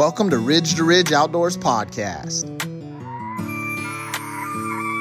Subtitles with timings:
[0.00, 2.46] Welcome to Ridge to Ridge Outdoors Podcast.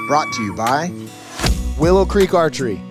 [0.09, 0.91] Brought to you by
[1.77, 2.81] Willow Creek Archery.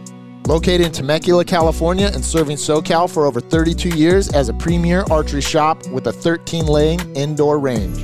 [0.46, 5.42] Located in Temecula, California, and serving SoCal for over 32 years as a premier archery
[5.42, 7.98] shop with a 13 laying indoor range.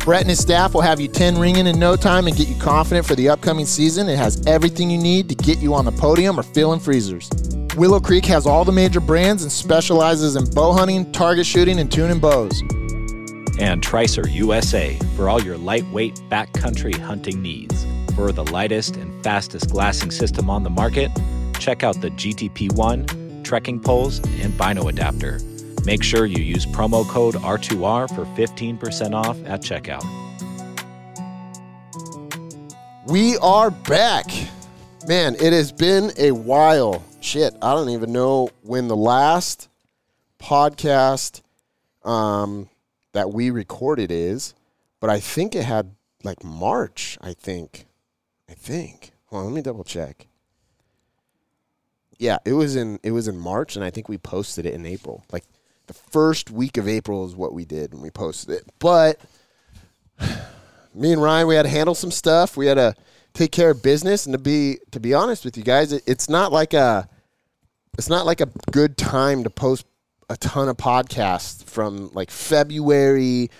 [0.00, 2.60] Brett and his staff will have you 10 ringing in no time and get you
[2.60, 4.06] confident for the upcoming season.
[4.06, 7.30] It has everything you need to get you on the podium or filling freezers.
[7.74, 11.90] Willow Creek has all the major brands and specializes in bow hunting, target shooting, and
[11.90, 12.62] tuning bows.
[13.58, 17.86] And Tricer USA for all your lightweight backcountry hunting needs.
[18.14, 21.10] For the lightest and fastest glassing system on the market,
[21.58, 25.40] check out the GTP1, trekking poles, and bino adapter.
[25.84, 30.04] Make sure you use promo code R2R for 15% off at checkout.
[33.06, 34.26] We are back.
[35.06, 37.04] Man, it has been a while.
[37.20, 39.68] Shit, I don't even know when the last
[40.40, 41.42] podcast
[42.04, 42.68] um,
[43.16, 44.52] that we recorded is,
[45.00, 47.86] but I think it had like March, I think.
[48.46, 49.12] I think.
[49.26, 50.26] Hold on, let me double check.
[52.18, 54.84] Yeah, it was in it was in March and I think we posted it in
[54.84, 55.24] April.
[55.32, 55.44] Like
[55.86, 58.64] the first week of April is what we did and we posted it.
[58.78, 59.18] But
[60.94, 62.54] me and Ryan, we had to handle some stuff.
[62.54, 62.94] We had to
[63.32, 66.28] take care of business, and to be to be honest with you guys, it, it's
[66.28, 67.08] not like a
[67.96, 69.86] it's not like a good time to post
[70.28, 73.50] a ton of podcasts from like February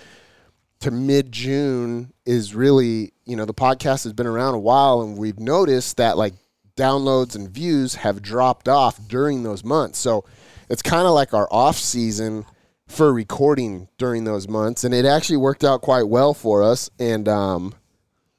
[0.81, 2.13] to mid June.
[2.25, 6.17] Is really you know the podcast has been around a while, and we've noticed that
[6.17, 6.35] like
[6.77, 9.99] downloads and views have dropped off during those months.
[9.99, 10.25] So
[10.69, 12.45] it's kind of like our off season
[12.87, 16.91] for recording during those months, and it actually worked out quite well for us.
[16.99, 17.75] And um,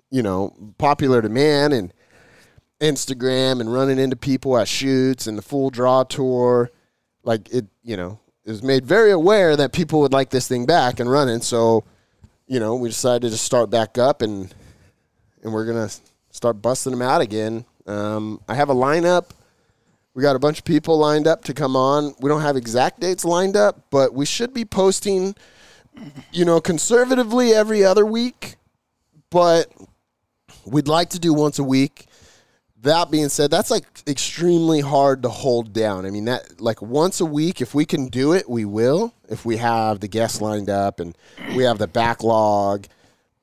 [0.09, 1.93] you know, popular demand and
[2.79, 6.69] Instagram and running into people at shoots and the full draw tour,
[7.27, 10.65] like it, you know, it was made very aware that people would like this thing
[10.65, 11.41] back and running.
[11.41, 11.83] So,
[12.47, 14.53] you know, we decided to start back up and
[15.43, 15.89] and we're gonna
[16.31, 17.65] start busting them out again.
[17.85, 19.31] Um, I have a lineup.
[20.13, 22.15] We got a bunch of people lined up to come on.
[22.21, 25.35] We don't have exact dates lined up, but we should be posting,
[26.31, 28.55] you know, conservatively every other week.
[29.29, 29.71] But
[30.65, 32.06] we'd like to do once a week.
[32.83, 36.05] That being said, that's like extremely hard to hold down.
[36.05, 39.13] I mean, that like once a week, if we can do it, we will.
[39.29, 41.17] If we have the guests lined up and
[41.55, 42.85] we have the backlog,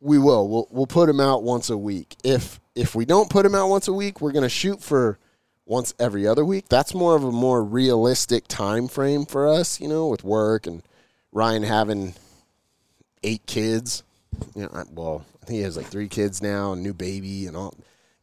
[0.01, 0.49] we will.
[0.49, 2.15] We'll we'll put them out once a week.
[2.23, 5.19] If if we don't put them out once a week, we're gonna shoot for
[5.67, 6.69] once every other week.
[6.69, 10.83] That's more of a more realistic time frame for us, you know, with work and
[11.33, 12.15] Ryan having
[13.25, 14.05] eight kids.
[14.55, 17.47] You know, I- well, I think he has like three kids now, a new baby,
[17.47, 17.75] and all.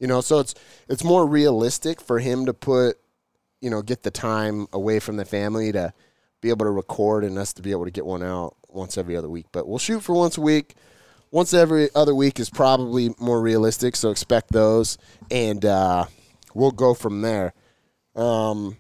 [0.02, 0.56] You know, so it's
[0.90, 2.98] it's more realistic for him to put,
[3.62, 5.94] you know, get the time away from the family to
[6.42, 9.16] be able to record and us to be able to get one out once every
[9.16, 9.46] other week.
[9.52, 10.74] But we'll shoot for once a week.
[11.30, 14.98] Once every other week is probably more realistic, so expect those,
[15.30, 16.04] and uh,
[16.56, 17.54] we'll go from there.
[18.16, 18.78] Um,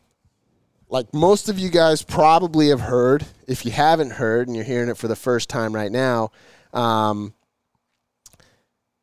[0.89, 4.89] like most of you guys probably have heard, if you haven't heard and you're hearing
[4.89, 6.31] it for the first time right now,
[6.73, 7.33] um,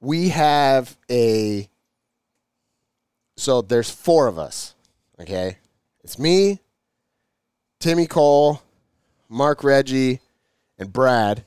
[0.01, 1.69] we have a.
[3.39, 4.75] So there's four of us,
[5.21, 5.59] okay?
[6.03, 6.59] It's me,
[7.79, 8.61] Timmy Cole,
[9.29, 10.19] Mark Reggie,
[10.77, 11.45] and Brad.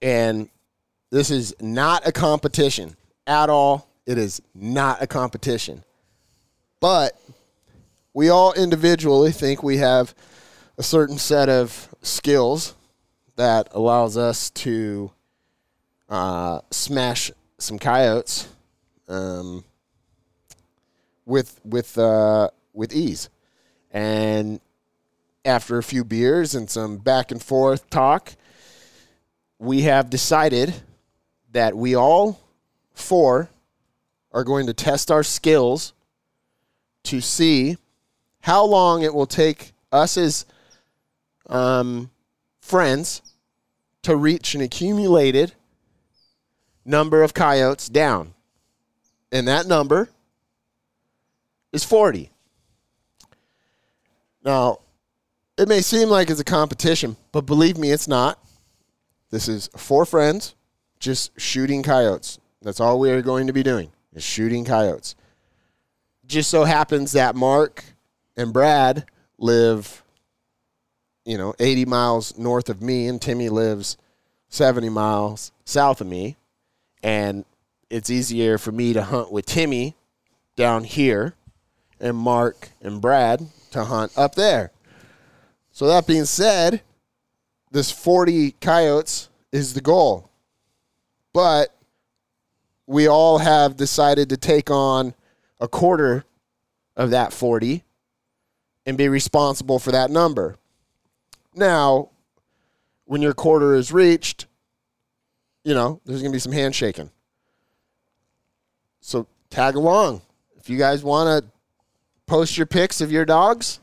[0.00, 0.48] And
[1.10, 3.86] this is not a competition at all.
[4.06, 5.84] It is not a competition.
[6.80, 7.20] But
[8.14, 10.14] we all individually think we have
[10.78, 12.74] a certain set of skills
[13.36, 15.10] that allows us to
[16.08, 18.48] uh, smash some coyotes
[19.06, 19.64] um,
[21.26, 23.28] with with uh, with ease.
[23.90, 24.60] And
[25.44, 28.34] after a few beers and some back and forth talk,
[29.58, 30.74] we have decided
[31.52, 32.40] that we all
[32.94, 33.50] four
[34.32, 35.92] are going to test our skills
[37.04, 37.76] to see
[38.40, 40.44] how long it will take us as
[41.48, 42.10] um,
[42.60, 43.22] friends
[44.02, 45.52] to reach an accumulated
[46.84, 48.34] number of coyotes down.
[49.32, 50.08] And that number
[51.74, 52.30] is 40.
[54.44, 54.78] Now,
[55.58, 58.38] it may seem like it's a competition, but believe me, it's not.
[59.30, 60.54] This is four friends
[61.00, 62.38] just shooting coyotes.
[62.62, 65.16] That's all we are going to be doing is shooting coyotes.
[66.26, 67.84] Just so happens that Mark
[68.36, 69.04] and Brad
[69.38, 70.02] live,
[71.24, 73.98] you know, 80 miles north of me, and Timmy lives
[74.48, 76.36] 70 miles south of me.
[77.02, 77.44] And
[77.90, 79.94] it's easier for me to hunt with Timmy
[80.56, 81.34] down here
[82.00, 84.72] and Mark and Brad to hunt up there.
[85.72, 86.82] So that being said,
[87.70, 90.30] this 40 coyotes is the goal.
[91.32, 91.74] But
[92.86, 95.14] we all have decided to take on
[95.60, 96.24] a quarter
[96.96, 97.82] of that 40
[98.86, 100.56] and be responsible for that number.
[101.54, 102.10] Now,
[103.06, 104.46] when your quarter is reached,
[105.64, 107.10] you know, there's going to be some handshaking.
[109.00, 110.22] So tag along.
[110.56, 111.50] If you guys want to
[112.26, 113.80] post your pics of your dogs,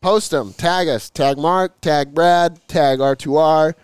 [0.00, 0.52] post them.
[0.52, 1.10] Tag us.
[1.10, 3.74] Tag Mark, tag Brad, tag R2R,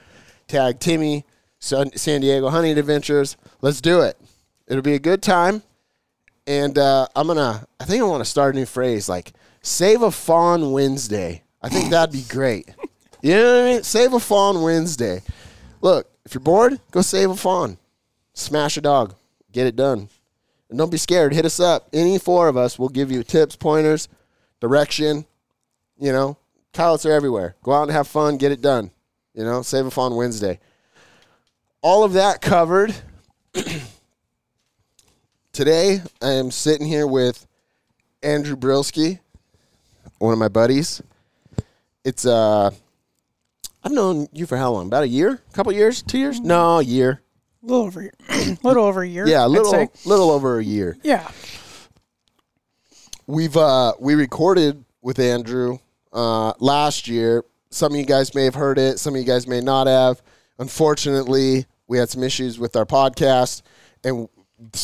[0.48, 1.24] tag Timmy,
[1.58, 3.36] San Diego Hunting Adventures.
[3.60, 4.18] Let's do it.
[4.66, 5.62] It'll be a good time.
[6.46, 9.32] And uh, I'm to, I think I want to start a new phrase like
[9.62, 11.42] save a fawn Wednesday.
[11.62, 12.68] I think that'd be great.
[13.22, 13.82] You know what I mean?
[13.84, 15.22] Save a fawn Wednesday.
[15.80, 17.78] Look, if you're bored, go save a fawn.
[18.34, 19.14] Smash a dog.
[19.52, 20.08] Get it done.
[20.72, 21.34] And don't be scared.
[21.34, 21.90] Hit us up.
[21.92, 24.08] Any four of us will give you tips, pointers,
[24.58, 25.26] direction.
[25.98, 26.38] You know,
[26.72, 27.56] coyotes are everywhere.
[27.62, 28.38] Go out and have fun.
[28.38, 28.90] Get it done.
[29.34, 30.60] You know, save a fawn Wednesday.
[31.82, 32.94] All of that covered.
[35.52, 37.46] Today, I am sitting here with
[38.22, 39.18] Andrew Brylski,
[40.20, 41.02] one of my buddies.
[42.02, 42.70] It's uh
[43.84, 44.86] I've known you for how long?
[44.86, 45.42] About a year?
[45.50, 46.00] A couple years?
[46.00, 46.40] Two years?
[46.40, 47.20] No, a year.
[47.62, 49.26] A little over, a little over a year.
[49.26, 49.70] Yeah, a little
[50.04, 50.96] little over a year.
[51.02, 51.30] Yeah,
[53.26, 55.78] We've uh we recorded with Andrew
[56.12, 57.44] uh last year.
[57.70, 60.20] Some of you guys may have heard it, some of you guys may not have.
[60.58, 63.62] Unfortunately, we had some issues with our podcast
[64.04, 64.28] and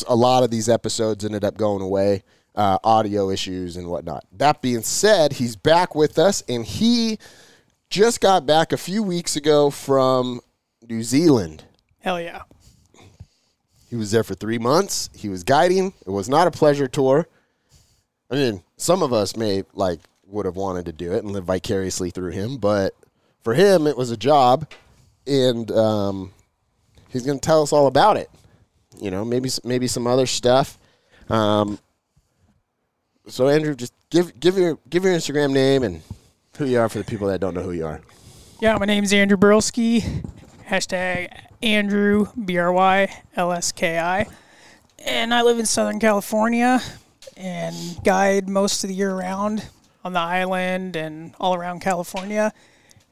[0.08, 2.22] a lot of these episodes ended up going away.
[2.54, 4.24] Uh, audio issues and whatnot.
[4.32, 7.18] That being said, he's back with us, and he
[7.88, 10.40] just got back a few weeks ago from
[10.88, 11.62] New Zealand.
[12.00, 12.42] hell yeah.
[13.88, 15.08] He was there for three months.
[15.14, 15.94] He was guiding.
[16.06, 17.26] It was not a pleasure tour.
[18.30, 21.44] I mean, some of us may like would have wanted to do it and live
[21.44, 22.94] vicariously through him, but
[23.42, 24.70] for him, it was a job,
[25.26, 26.32] and um,
[27.08, 28.28] he's going to tell us all about it.
[29.00, 30.78] You know, maybe maybe some other stuff.
[31.30, 31.78] Um,
[33.26, 36.02] so Andrew, just give give your give your Instagram name and
[36.58, 38.00] who you are for the people that don't know who you are.
[38.60, 40.24] Yeah, my name's Andrew Brylski.
[40.68, 41.32] Hashtag
[41.62, 44.26] Andrew B R Y L S K I,
[44.98, 46.80] and I live in Southern California
[47.38, 47.74] and
[48.04, 49.66] guide most of the year round
[50.04, 52.52] on the island and all around California.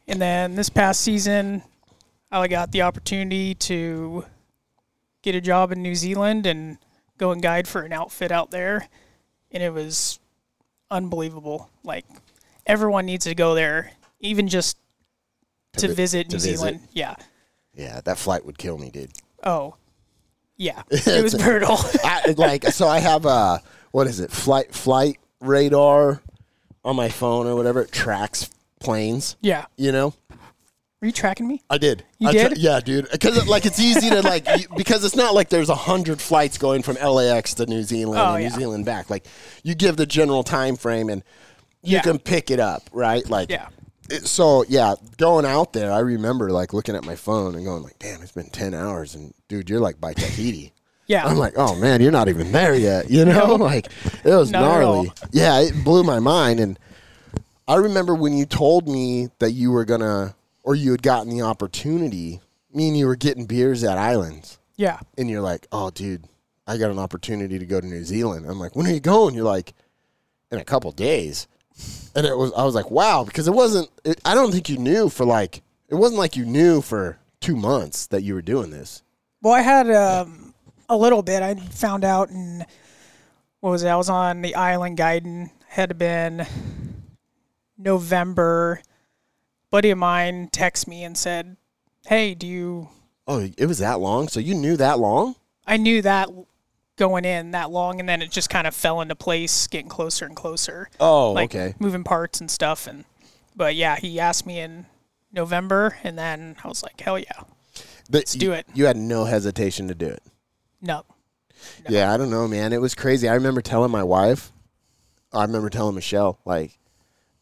[0.07, 1.63] And then this past season,
[2.31, 4.27] I got the opportunity to
[5.23, 6.77] get a job in New Zealand and
[7.17, 8.87] go and guide for an outfit out there,
[9.51, 10.19] and it was
[10.91, 11.71] unbelievable.
[11.83, 12.05] Like
[12.67, 14.77] everyone needs to go there, even just
[15.79, 16.59] to, vi- visit to New visit.
[16.59, 16.81] Zealand.
[16.93, 17.15] Yeah.
[17.77, 19.13] Yeah, that flight would kill me, dude.
[19.45, 19.75] Oh,
[20.57, 20.83] yeah.
[20.91, 21.77] It was brutal.
[22.05, 23.63] I, like so I have a
[23.93, 26.21] what is it flight flight radar
[26.85, 28.51] on my phone or whatever it tracks
[28.81, 29.67] planes yeah.
[29.77, 31.63] you know Are you tracking me?
[31.71, 32.59] I did You I did?
[32.59, 35.75] yeah dude because like it's easy to like you- because it's not like there's a
[35.75, 38.49] hundred flights going from LAX to New Zealand Oh, and yeah.
[38.51, 39.27] New Zealand back like
[39.63, 41.23] you give the general time frame and
[41.83, 42.03] you Yeah.
[42.03, 43.69] can pick it up right like Yeah.
[44.11, 47.83] It- so yeah going out there I remember like looking at my phone and going
[47.83, 50.73] like damn it's been 10 hours and dude you're like by Tahiti
[51.09, 51.25] Yeah.
[51.25, 53.09] I'm like, oh man, you're not even there yet.
[53.11, 53.87] You know, like
[54.25, 55.13] it was Not gnarly.
[55.31, 56.59] Yeah, it blew my mind.
[56.59, 56.79] And
[57.69, 60.35] I remember when you told me that you were gonna,
[60.65, 62.41] or you had gotten the opportunity.
[62.75, 64.99] Me and you were getting beers at Islands, yeah.
[65.17, 66.25] and you're like, oh dude,
[66.67, 68.45] I got an opportunity to go to New Zealand.
[68.45, 69.35] I'm like, when are you going?
[69.37, 69.75] You're like,
[70.51, 71.47] in a couple days.
[72.15, 73.91] And it was, I was like, wow, because it wasn't.
[74.05, 77.57] It, I don't think you knew for like, it wasn't like you knew for two
[77.57, 79.03] months that you were doing this.
[79.43, 80.55] Well, I had um,
[80.89, 81.43] a little bit.
[81.43, 82.65] I found out and
[83.61, 83.89] what was it?
[83.89, 85.51] I was on the island guiding.
[85.69, 86.47] Had been
[87.77, 88.81] November.
[89.71, 91.57] Buddy of mine texted me and said,
[92.07, 92.89] "Hey, do you?"
[93.27, 94.29] Oh, it was that long.
[94.29, 95.35] So you knew that long?
[95.67, 96.31] I knew that
[96.97, 100.25] going in that long, and then it just kind of fell into place, getting closer
[100.25, 100.89] and closer.
[100.99, 101.75] Oh, like okay.
[101.79, 102.87] moving parts and stuff.
[102.87, 103.05] And
[103.55, 104.87] but yeah, he asked me in
[105.33, 107.43] November, and then I was like, "Hell yeah,
[108.11, 108.67] Let's do it.
[108.75, 110.23] You had no hesitation to do it.
[110.81, 111.05] no."
[111.89, 112.73] Yeah, I don't know, man.
[112.73, 113.29] It was crazy.
[113.29, 114.53] I remember telling my wife,
[115.33, 116.79] I remember telling Michelle, like,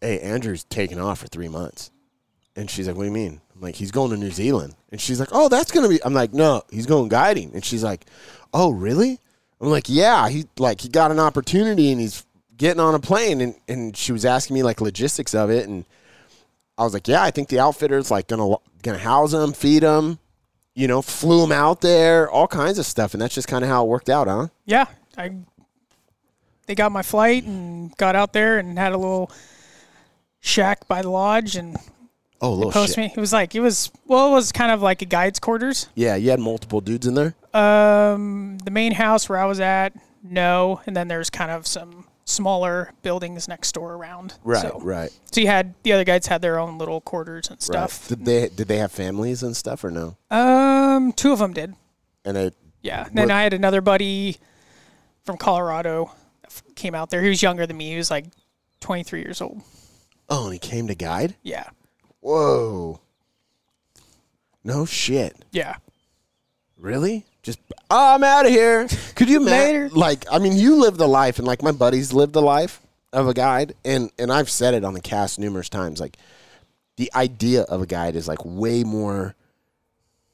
[0.01, 1.91] hey, Andrew's taking off for three months.
[2.57, 3.41] And she's like, what do you mean?
[3.55, 4.75] I'm like, he's going to New Zealand.
[4.91, 6.03] And she's like, oh, that's going to be.
[6.05, 7.53] I'm like, no, he's going guiding.
[7.55, 8.07] And she's like,
[8.53, 9.19] oh, really?
[9.65, 10.29] I'm like, yeah.
[10.29, 12.25] He like he got an opportunity and he's
[12.57, 13.41] getting on a plane.
[13.41, 15.69] And, and she was asking me like logistics of it.
[15.69, 15.85] And
[16.77, 20.19] I was like, yeah, I think the outfitter's like gonna gonna house him, feed him,
[20.75, 23.15] you know, flew him out there, all kinds of stuff.
[23.15, 24.49] And that's just kind of how it worked out, huh?
[24.67, 25.33] yeah, I
[26.67, 29.31] they got my flight and got out there and had a little
[30.41, 31.77] shack by the lodge and
[32.41, 32.99] Oh, little Post shit.
[32.99, 33.13] me.
[33.17, 35.89] It was like it was well, it was kind of like a guide's quarters.
[35.95, 37.35] Yeah, you had multiple dudes in there.
[37.55, 42.07] Um, the main house where I was at, no, and then there's kind of some
[42.27, 44.35] smaller buildings next door around.
[44.43, 47.57] Right, So, right, so you had the other guides had their own little quarters and
[47.57, 47.63] right.
[47.63, 48.09] stuff.
[48.09, 50.17] Did they did they have families and stuff or no?
[50.31, 51.75] Um, two of them did.
[52.25, 52.51] And they
[52.83, 53.07] Yeah.
[53.07, 54.39] And then I had another buddy
[55.25, 56.11] from Colorado
[56.75, 57.23] came out there.
[57.23, 57.91] He was younger than me.
[57.91, 58.27] He was like
[58.81, 59.63] 23 years old.
[60.29, 61.37] oh, and he came to guide.
[61.43, 61.69] Yeah.
[62.25, 63.01] Whoa.
[64.65, 65.45] No shit.
[65.53, 65.77] Yeah.
[66.79, 67.27] Really?
[67.43, 67.59] Just
[67.91, 68.89] oh, I'm out of here.
[69.15, 69.91] Could you imagine?
[69.91, 72.81] Like, I mean, you live the life, and like my buddies live the life
[73.13, 76.01] of a guide, and and I've said it on the cast numerous times.
[76.01, 76.17] Like,
[76.97, 79.35] the idea of a guide is like way more.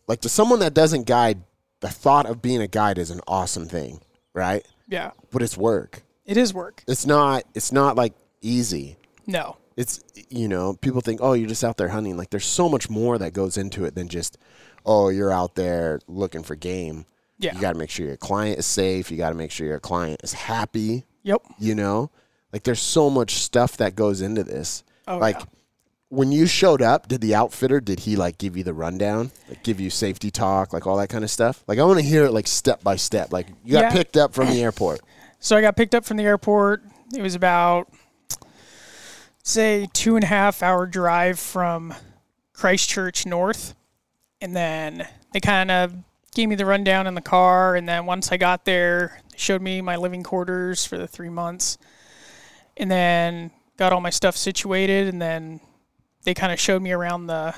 [0.06, 1.42] Like to someone that doesn't guide,
[1.80, 4.00] the thought of being a guide is an awesome thing,
[4.32, 4.64] right?
[4.86, 5.10] Yeah.
[5.32, 6.04] But it's work.
[6.24, 6.84] It is work.
[6.86, 7.42] It's not.
[7.52, 8.96] It's not like easy.
[9.26, 9.56] No.
[9.80, 12.88] It's you know people think oh you're just out there hunting like there's so much
[12.90, 14.36] more that goes into it than just
[14.84, 17.06] oh you're out there looking for game
[17.38, 17.54] Yeah.
[17.54, 19.80] you got to make sure your client is safe you got to make sure your
[19.80, 21.42] client is happy Yep.
[21.58, 22.10] you know
[22.52, 25.44] like there's so much stuff that goes into this Oh, like yeah.
[26.10, 29.62] when you showed up did the outfitter did he like give you the rundown like
[29.62, 32.24] give you safety talk like all that kind of stuff like i want to hear
[32.24, 33.92] it like step by step like you got Yeah.
[33.92, 35.00] picked up from the airport
[35.40, 36.82] So I got picked up from the airport.
[37.16, 37.88] It was about,
[39.42, 41.94] say, two and a half hour drive from
[42.52, 43.74] Christchurch North.
[44.40, 45.94] And then they kind of
[46.34, 47.76] gave me the rundown in the car.
[47.76, 51.28] And then once I got there, they showed me my living quarters for the three
[51.28, 51.78] months.
[52.76, 55.08] And then got all my stuff situated.
[55.08, 55.60] And then
[56.24, 57.54] they kind of showed me around the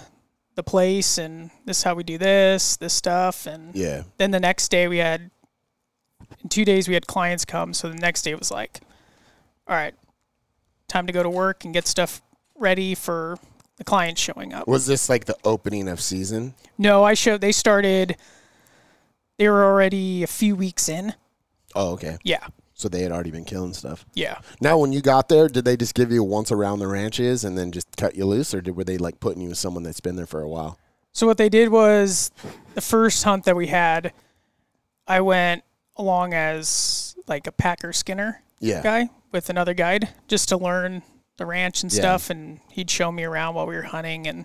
[0.55, 3.47] the place and this is how we do this, this stuff.
[3.47, 5.31] And yeah then the next day we had
[6.43, 8.81] in two days we had clients come so the next day was like
[9.67, 9.95] all right
[10.93, 12.21] time to go to work and get stuff
[12.55, 13.39] ready for
[13.79, 14.69] the clients showing up.
[14.69, 16.55] Was this like the opening of season?
[16.79, 18.17] No i showed they started
[19.39, 21.15] they were already a few weeks in.
[21.75, 22.19] Oh okay.
[22.23, 22.47] Yeah.
[22.75, 24.05] So they had already been killing stuff.
[24.13, 24.39] Yeah.
[24.61, 27.57] Now, when you got there, did they just give you once around the ranches and
[27.57, 30.01] then just cut you loose, or did, were they like putting you with someone that's
[30.01, 30.79] been there for a while?
[31.15, 32.31] so what they did was
[32.75, 34.15] the first hunt that we had
[35.07, 35.63] i went
[35.97, 41.03] along as like a packer skinner Yeah, guy with another guide just to learn
[41.39, 42.01] the ranch and Yeah.
[42.01, 44.45] stuff and he'd show me around while we were hunting and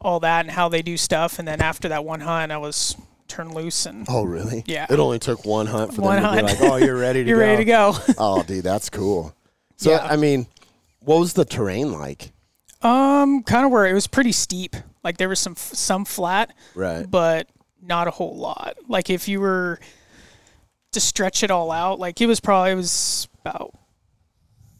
[0.00, 2.96] all that and how they do stuff and then after that one hunt I was
[3.28, 4.62] turned loose and Oh, really?
[4.66, 4.86] Yeah.
[4.88, 7.28] It only took one hunt for One them to be like, "Oh, you're ready to
[7.28, 7.94] you're go." ready to go.
[8.18, 9.34] Oh, dude, that's cool.
[9.76, 10.06] So, Yeah.
[10.08, 10.46] I mean,
[11.00, 12.32] what was the terrain like?
[12.82, 14.76] um kind of where it was pretty steep.
[15.02, 17.10] Like there was some some flat Right.
[17.10, 17.48] but
[17.82, 18.76] not a whole lot.
[18.88, 19.80] Like if you were
[20.92, 23.72] to stretch it all out, like it was probably it was about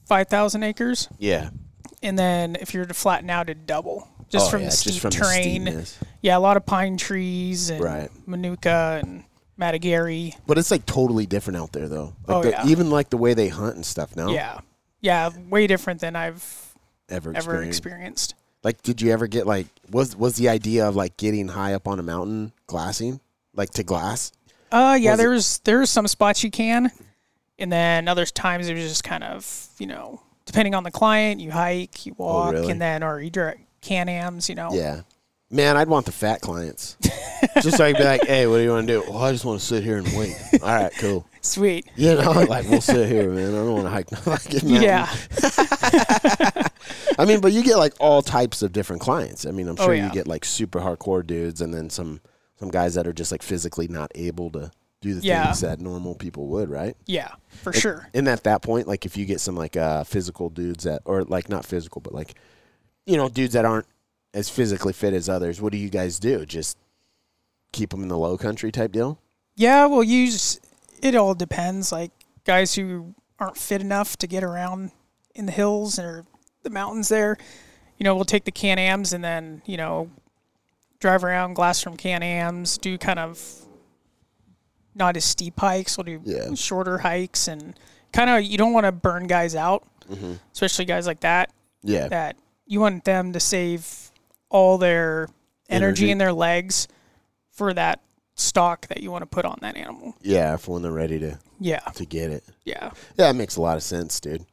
[0.06, 1.50] 5,000 acres Yeah.
[2.02, 4.70] and then if you were to flatten out it'd double just Oh, from yeah, the
[4.70, 5.62] just steep from terrain.
[5.66, 5.98] steepness.
[6.22, 8.10] yeah, a lot of pine trees and Right.
[8.26, 9.24] manuka and
[9.58, 10.34] matagouri.
[10.46, 12.14] But it's like totally different out there, though.
[12.26, 12.66] Like Oh, the, yeah.
[12.66, 14.16] even like the way they hunt and stuff.
[14.16, 14.58] Now, Yeah,
[15.00, 16.74] yeah, way different than I've
[17.08, 17.78] ever ever experienced.
[17.78, 18.34] experienced.
[18.64, 21.86] Like, did you ever get like was was the idea of like getting high up
[21.86, 23.20] on a mountain glassing,
[23.54, 24.32] like to glass?
[24.72, 26.90] Uh, yeah, Was it- there was there was some spots you can,
[27.58, 31.40] and then other times it was just kind of you know depending on the client,
[31.40, 32.70] you hike, you oh, walk, Oh, really?
[32.70, 34.70] and then or you direct can-ams, you know.
[34.72, 35.02] Yeah.
[35.50, 36.96] Man, I'd want the fat clients.
[37.62, 39.00] Just could be like, hey, what do you want to do?
[39.08, 40.34] Well, I just want to sit here and wait.
[40.54, 41.24] All right, cool.
[41.40, 41.86] Sweet.
[41.94, 43.50] You know, like we'll sit here, man.
[43.50, 44.10] I don't want to hike.
[44.10, 44.82] no fucking mountain.
[44.82, 45.08] Yeah.
[47.18, 49.46] I mean, but you get like all types of different clients.
[49.46, 50.06] I mean, I'm Oh, sure yeah.
[50.06, 52.20] you get like super hardcore dudes, and then some
[52.58, 55.44] some guys that are just like physically not able to do the Yeah.
[55.46, 56.96] things that normal people would, right?
[57.06, 58.08] Yeah, for sure.
[58.14, 61.22] And at that point, like if you get some like uh physical dudes that, or
[61.24, 62.34] like not physical, but like
[63.06, 63.86] you know dudes that aren't
[64.34, 66.44] as physically fit as others, what do you guys do?
[66.46, 66.76] Just
[67.72, 69.18] keep them in the low country type deal?
[69.54, 70.60] Yeah, well, use
[71.02, 71.92] it all depends.
[71.92, 72.10] Like
[72.44, 74.92] guys who aren't fit enough to get around
[75.34, 76.24] in the hills or
[76.62, 77.36] the mountains there,
[77.98, 80.10] you know, we'll take the Can-Ams and then, you know,
[81.00, 83.65] drive around, glass from Can-Ams, do kind of
[84.96, 85.96] not as steep hikes.
[85.96, 86.54] We'll do Yeah.
[86.54, 87.78] shorter hikes and
[88.12, 89.86] kind of you don't want to burn guys out,
[90.52, 91.50] especially guys like that
[91.82, 92.36] Yeah, that
[92.66, 94.10] you want them to save
[94.48, 95.28] all their
[95.68, 96.10] energy, Energy.
[96.12, 96.88] in their legs
[97.50, 98.00] for that
[98.34, 100.14] stock that you want to put on that animal.
[100.22, 100.56] yeah.
[100.56, 102.44] For when they're ready to Yeah, to get it.
[102.64, 102.84] yeah.
[102.84, 102.90] Yeah,
[103.28, 104.44] that makes a lot of sense, dude.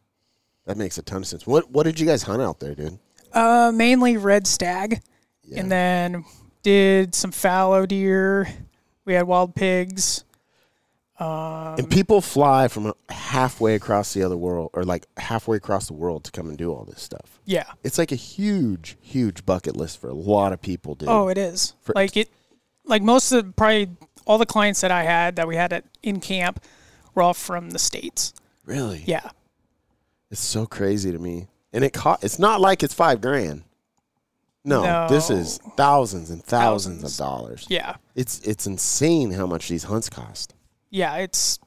[0.65, 1.45] That makes a ton of sense.
[1.47, 2.99] What what did you guys hunt out there, dude?
[3.33, 5.01] Uh, mainly red stag,
[5.43, 5.59] Yeah.
[5.61, 6.25] and then
[6.61, 8.47] did some fallow deer.
[9.05, 10.22] We had wild pigs.
[11.19, 16.23] And people fly from halfway across the other world, or like halfway across the world
[16.25, 17.39] to come and do all this stuff.
[17.45, 17.65] Yeah.
[17.83, 21.09] It's like a huge, huge bucket list for a lot of people, dude.
[21.09, 21.73] Oh, it is.
[21.81, 22.29] For- like it,
[22.85, 23.89] like most of the, probably
[24.25, 26.61] all the clients that I had that we had at in camp
[27.15, 28.33] were all from the states.
[28.65, 29.03] really?
[29.05, 29.29] Yeah.
[30.31, 31.47] It's so crazy to me.
[31.71, 33.63] And it co- it's not like it's five grand.
[34.65, 37.19] No, this is thousands and thousands, Thousands.
[37.19, 37.65] of dollars.
[37.69, 37.95] Yeah.
[38.15, 40.53] It's it's insane how much these hunts cost.
[40.93, 41.15] Yeah.
[41.17, 41.59] It's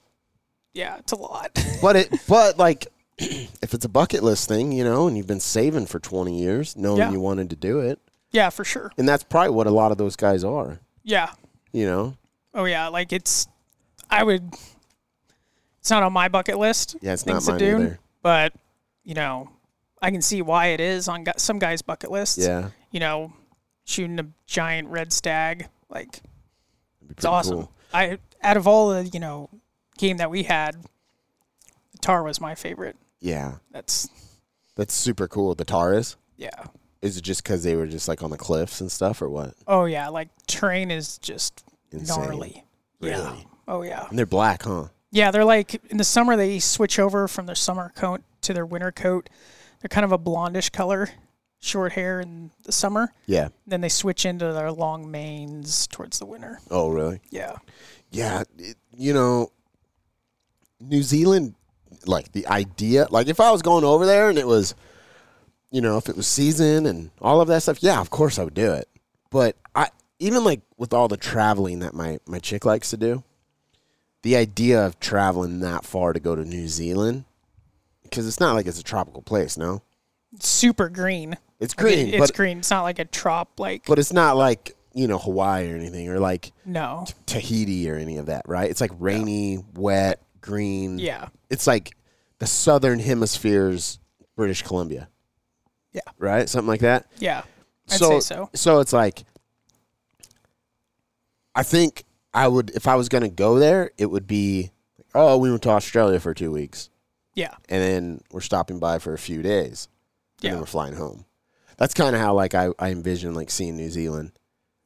[0.73, 1.50] yeah, it's a lot.
[1.83, 2.87] But it but like
[3.18, 6.75] if it's a bucket list thing, you know, and you've been saving for 20 years
[6.76, 7.11] knowing Yeah.
[7.11, 7.99] you wanted to do it,
[8.30, 8.90] yeah, for sure.
[8.97, 11.33] and that's probably what a lot of those guys are, Yeah.
[11.73, 12.16] you know.
[12.54, 12.88] Oh yeah.
[12.88, 13.47] Like it's,
[14.11, 14.54] I would.
[15.80, 16.97] It's not on my bucket list.
[17.02, 17.99] Yeah, it's things not to mine do, either.
[18.23, 18.52] but
[19.04, 19.50] you know,
[20.02, 22.38] I can see why it is on some guys' bucket lists.
[22.38, 22.71] Yeah.
[22.90, 23.33] You know,
[23.85, 26.21] shooting a giant red stag, like
[27.11, 27.54] It's awesome.
[27.56, 27.73] cool.
[27.95, 29.50] I out of all the you know
[29.98, 30.76] game that we had,
[31.92, 32.96] the tahr was my favorite.
[33.20, 33.56] Yeah.
[33.72, 34.08] That's
[34.76, 35.54] That's super cool.
[35.54, 36.16] The tahr is.
[36.36, 36.64] yeah.
[37.02, 39.54] Is it just because they were just like on the cliffs and stuff, or what?
[39.68, 41.62] Oh yeah, like terrain is just
[41.92, 42.06] Insane.
[42.24, 42.64] gnarly.
[43.00, 43.10] Yeah.
[43.30, 43.46] Really?
[43.68, 44.06] Oh yeah.
[44.08, 44.88] And they're black, huh?
[45.12, 48.66] Yeah, they're like in the summer they switch over from their summer coat to their
[48.66, 49.28] winter coat.
[49.80, 51.10] They're kind of a blondish color,
[51.60, 53.12] short hair in the summer.
[53.26, 53.48] Yeah.
[53.66, 56.60] Then they switch into their long manes towards the winter.
[56.70, 57.20] Oh, really?
[57.30, 57.56] Yeah.
[58.16, 58.42] Yeah.
[58.58, 59.50] It, you know,
[60.80, 61.54] New Zealand,
[62.06, 64.75] like the idea, like if I was going over there and it was,
[65.70, 68.44] you know, if it was season and all of that stuff, yeah, of course I
[68.44, 68.88] would do it.
[69.30, 73.23] But I, even like with all the traveling that my, my chick likes to do,
[74.23, 77.25] the idea of traveling that far to go to New Zealand,
[78.02, 79.82] because it's not like it's a tropical place, no?
[80.32, 81.37] It's super green.
[81.58, 82.58] It's Like, it- green, it's green.
[82.58, 86.08] It's not like a trop like but it's not like, you know, Hawaii or anything
[86.08, 87.04] or like no.
[87.26, 88.70] Tahiti or any of that, right?
[88.70, 90.98] It's like rainy, wet, green.
[90.98, 91.28] Yeah.
[91.50, 91.94] It's like
[92.38, 93.98] the southern hemisphere's
[94.36, 95.08] British Columbia.
[95.92, 96.00] Yeah.
[96.18, 96.48] Right?
[96.48, 97.06] Something like that.
[97.18, 97.42] Yeah.
[97.90, 98.50] I'd so, say so.
[98.54, 99.24] So it's like
[101.54, 104.70] I think I would if I was gonna go there, it would be
[105.14, 106.88] oh, we went to Australia for two weeks
[107.35, 107.54] Yeah.
[107.68, 109.88] and then we're stopping by for a few days.
[110.38, 110.50] And Yeah.
[110.52, 111.26] then we're flying home.
[111.76, 114.32] That's kind of how like I, I envision like seeing New Zealand.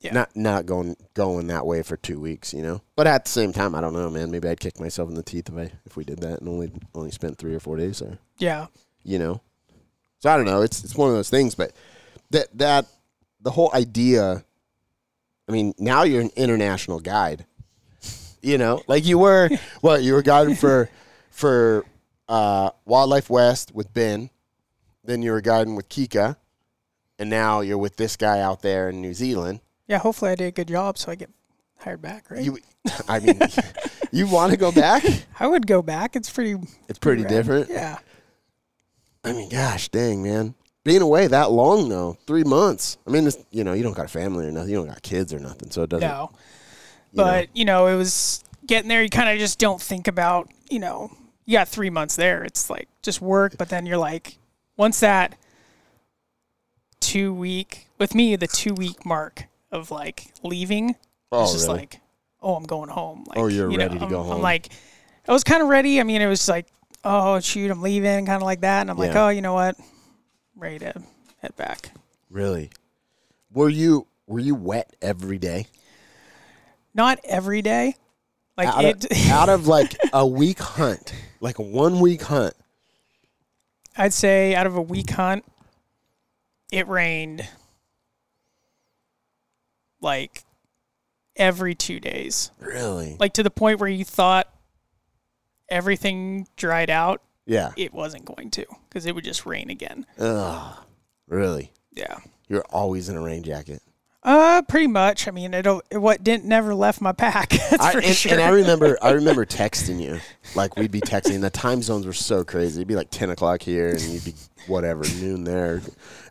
[0.00, 0.14] Yeah.
[0.14, 2.80] Not not going going that way for two weeks, you know.
[2.96, 4.30] But at the same time, I don't know, man.
[4.30, 6.72] Maybe I'd kick myself in the teeth if I if we did that and only
[6.94, 8.68] only spent three or four days there, Yeah.
[9.02, 9.42] you know.
[10.20, 10.62] So I don't know.
[10.62, 11.72] It's it's one of those things, but
[12.30, 12.86] that that
[13.42, 14.42] the whole idea.
[15.48, 17.44] I mean, now you're an international guide.
[18.40, 19.50] You know, like you were.
[19.82, 20.88] what you were guiding for
[21.30, 21.84] for
[22.26, 24.30] uh, Wildlife West with Ben.
[25.04, 26.36] Then you were guiding with Kika,
[27.18, 29.60] and now you're with this guy out there in New Zealand.
[29.90, 29.98] Yeah.
[29.98, 31.30] Hopefully I did a good job so I get
[31.78, 32.42] hired back, right?
[32.42, 32.58] You,
[33.08, 33.40] I mean,
[34.12, 35.02] you want to go back?
[35.40, 36.14] I would go back.
[36.14, 36.56] It's pretty
[36.88, 37.68] It's pretty different.
[37.68, 37.98] Yeah.
[39.24, 40.54] I mean, gosh, dang, man.
[40.84, 42.98] Being away that long though, three months.
[43.04, 44.70] I mean, you know, you don't got a family or nothing.
[44.70, 46.08] You don't got kids or nothing, so it doesn't.
[46.08, 46.30] No.
[47.12, 47.24] you know.
[47.24, 49.02] But, you know, it was getting there.
[49.02, 51.10] You kind of just don't think about, you know,
[51.46, 52.44] you got three months there.
[52.44, 53.56] It's like just work.
[53.58, 54.38] But then you're like,
[54.76, 55.36] once that
[57.00, 60.96] two week, with me, the two week mark of like leaving,
[61.32, 61.80] Oh, it's just really?
[61.80, 62.00] like,
[62.42, 63.24] oh, I'm going home.
[63.26, 64.68] Like, Oh, you're you know, ready to I'm, go I'm like,
[65.28, 66.00] I was kind of ready.
[66.00, 66.66] I mean, it was like,
[67.04, 68.80] oh, shoot, I'm leaving, kind of like that.
[68.82, 69.76] And I'm like, oh, you know what?
[70.60, 71.02] ready to
[71.40, 71.90] head back.
[72.28, 72.70] Really?
[73.52, 75.66] Were you were you wet every day?
[76.94, 77.96] Not every day.
[78.56, 82.54] Like out, it, of, out of like a week hunt, like a one week hunt.
[83.96, 85.44] I'd say out of a week hunt,
[86.70, 87.46] it rained
[90.00, 90.44] like
[91.36, 92.50] every two days.
[92.60, 93.16] Really?
[93.18, 94.52] Like to the point where you thought
[95.68, 97.22] everything dried out.
[97.46, 97.72] Yeah.
[97.76, 100.06] It wasn't going to because it would just rain again.
[100.18, 100.76] Ugh.
[101.26, 101.72] Really?
[101.92, 102.18] Yeah.
[102.48, 103.82] You're always in a rain jacket.
[104.22, 105.26] Uh, pretty much.
[105.26, 107.50] I mean, it'll it, what didn't never left my pack.
[107.70, 108.32] That's I, for and, sure.
[108.32, 110.20] and I remember, I remember texting you.
[110.54, 111.40] Like we'd be texting.
[111.40, 112.80] The time zones were so crazy.
[112.80, 114.34] It'd be like ten o'clock here, and you'd be
[114.66, 115.80] whatever noon there,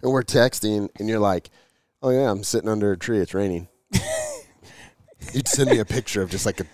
[0.03, 1.49] and we're texting, and you're like,
[2.01, 3.19] "Oh yeah, I'm sitting under a tree.
[3.19, 3.67] It's raining."
[5.33, 6.65] you'd send me a picture of just like a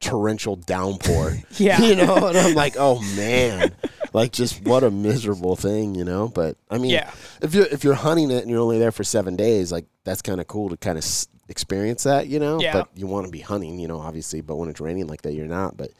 [0.00, 1.38] torrential downpour.
[1.56, 1.80] Yeah.
[1.80, 3.74] you know, and I'm like, "Oh man."
[4.12, 6.28] Like just what a miserable thing, you know.
[6.28, 7.12] But I mean, Yeah.
[7.42, 10.22] if you're if you're hunting it and you're only there for seven days, like that's
[10.22, 12.60] kind of cool to kind of s- experience that, you know.
[12.60, 12.72] Yeah.
[12.74, 14.40] But you want to be hunting, you know, obviously.
[14.40, 15.76] But when it's raining like that, you're not.
[15.76, 15.90] But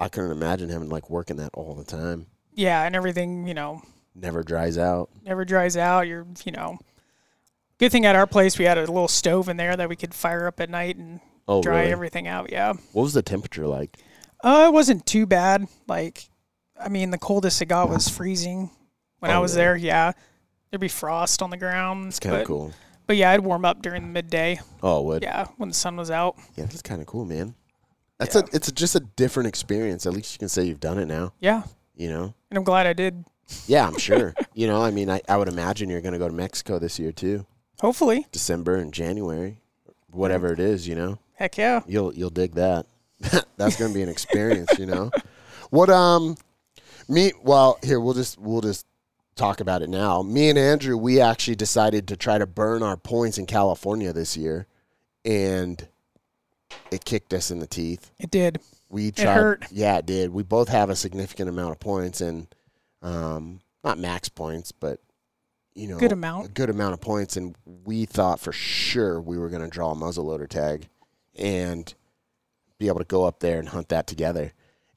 [0.00, 2.26] I couldn't imagine having like working that all the time.
[2.54, 3.82] yeah, and everything, you know,
[4.16, 5.10] Never dries out.
[5.24, 6.08] never dries out.
[6.08, 6.78] You're, you know,
[7.78, 10.14] good thing at our place we had a little stove in there that we could
[10.14, 11.92] fire up at night and Oh, dry really?
[11.92, 12.52] everything out.
[12.52, 12.74] Yeah.
[12.92, 13.96] What was the temperature like?
[14.44, 15.66] Uh, it wasn't too bad.
[15.86, 16.28] Like,
[16.78, 18.70] I mean, the coldest it got was freezing
[19.20, 19.64] when I Oh, was really?
[19.64, 19.76] there.
[19.76, 20.12] Yeah,
[20.70, 22.08] there'd be frost on the ground.
[22.08, 22.72] It's kind of cool.
[23.06, 24.60] But yeah, I'd warm up during the midday.
[24.82, 25.22] Oh, it would.
[25.22, 26.36] Yeah, when the sun was out.
[26.56, 27.54] Yeah, that's kind of cool, man.
[28.18, 28.42] That's Yeah.
[28.42, 30.04] a it's just a different experience.
[30.04, 31.32] At least you can say you've done it now.
[31.40, 31.62] Yeah,
[31.96, 32.34] You know.
[32.50, 33.24] and I'm glad I did.
[33.66, 34.34] Yeah, I'm sure.
[34.52, 36.98] you know, I mean, I, I would imagine you're going to go to Mexico this
[36.98, 37.46] year too,
[37.80, 39.58] Hopefully, December and January,
[40.10, 40.88] whatever it is.
[40.88, 41.82] You know, heck yeah.
[41.86, 42.86] you'll you'll dig that.
[43.56, 44.78] That's going to be an experience.
[44.78, 45.10] you know,
[45.70, 46.36] what um,
[47.08, 48.86] me well here we'll just we'll just
[49.38, 50.22] talk about it now.
[50.22, 54.36] Me and Andrew, we actually decided to try to burn our points in California this
[54.36, 54.66] year,
[55.24, 55.86] and
[56.90, 58.10] it kicked us in the teeth.
[58.18, 58.60] It did.
[58.90, 59.34] We tried.
[59.34, 59.64] hurt.
[59.70, 60.32] Yeah, it did.
[60.32, 62.48] We both have a significant amount of points, and
[63.02, 65.00] um, not max points, but
[65.78, 66.54] you know, Good a amount.
[66.54, 67.36] good amount of points.
[67.36, 70.88] And we thought for sure we were going to draw a muzzleloader tag
[71.36, 71.94] and
[72.78, 74.52] be able to go up there and hunt that together.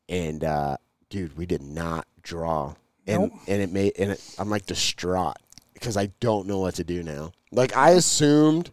[0.10, 0.78] And uh,
[1.10, 2.76] dude, we did not draw,
[3.08, 3.32] and Nope.
[3.48, 5.38] and it made and it, I'm like distraught
[5.74, 7.32] because I don't know what to do now.
[7.52, 8.72] Like I assumed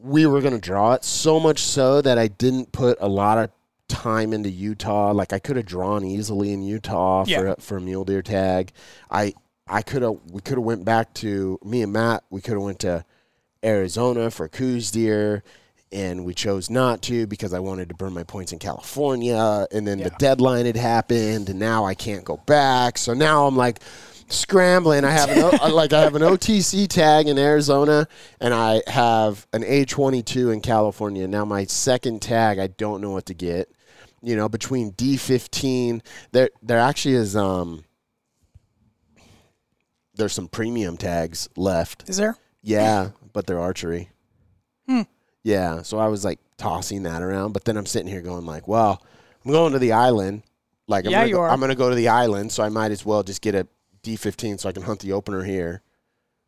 [0.00, 3.38] we were going to draw it so much so that I didn't put a lot
[3.38, 3.50] of
[3.88, 5.12] time into Utah.
[5.12, 7.40] Like I could have drawn easily in Utah for Yeah.
[7.52, 8.72] a, for a mule deer tag.
[9.10, 9.34] I
[9.68, 12.24] I could have we could have went back to me and Matt.
[12.30, 13.04] We could have went to
[13.64, 15.42] Arizona for Coues deer.
[15.90, 19.66] And we chose not to because I wanted to burn my points in California.
[19.72, 22.98] And then the deadline had happened, and now I can't go back.
[22.98, 23.80] So now I'm like,
[24.28, 25.04] scrambling.
[25.04, 28.06] I have an O- like I have an OTC tag in Arizona,
[28.40, 31.26] and I have an A22 in California.
[31.26, 33.70] Now my second tag, I don't know what to get.
[34.22, 36.02] You know, between D15,
[36.32, 37.84] there there actually is um
[40.18, 42.08] there's some premium tags left.
[42.08, 42.36] Is there?
[42.62, 44.10] Yeah, but they're archery.
[44.86, 45.02] Hmm.
[45.42, 48.68] Yeah, so I was like tossing that around, but then I'm sitting here going like,
[48.68, 49.02] well,
[49.44, 50.42] I'm going to the island.
[50.86, 51.48] Like I'm Yeah, gonna you go, are.
[51.50, 53.66] I'm going to go to the island, so I might as well just get a
[54.02, 55.82] D15 so I can hunt the opener here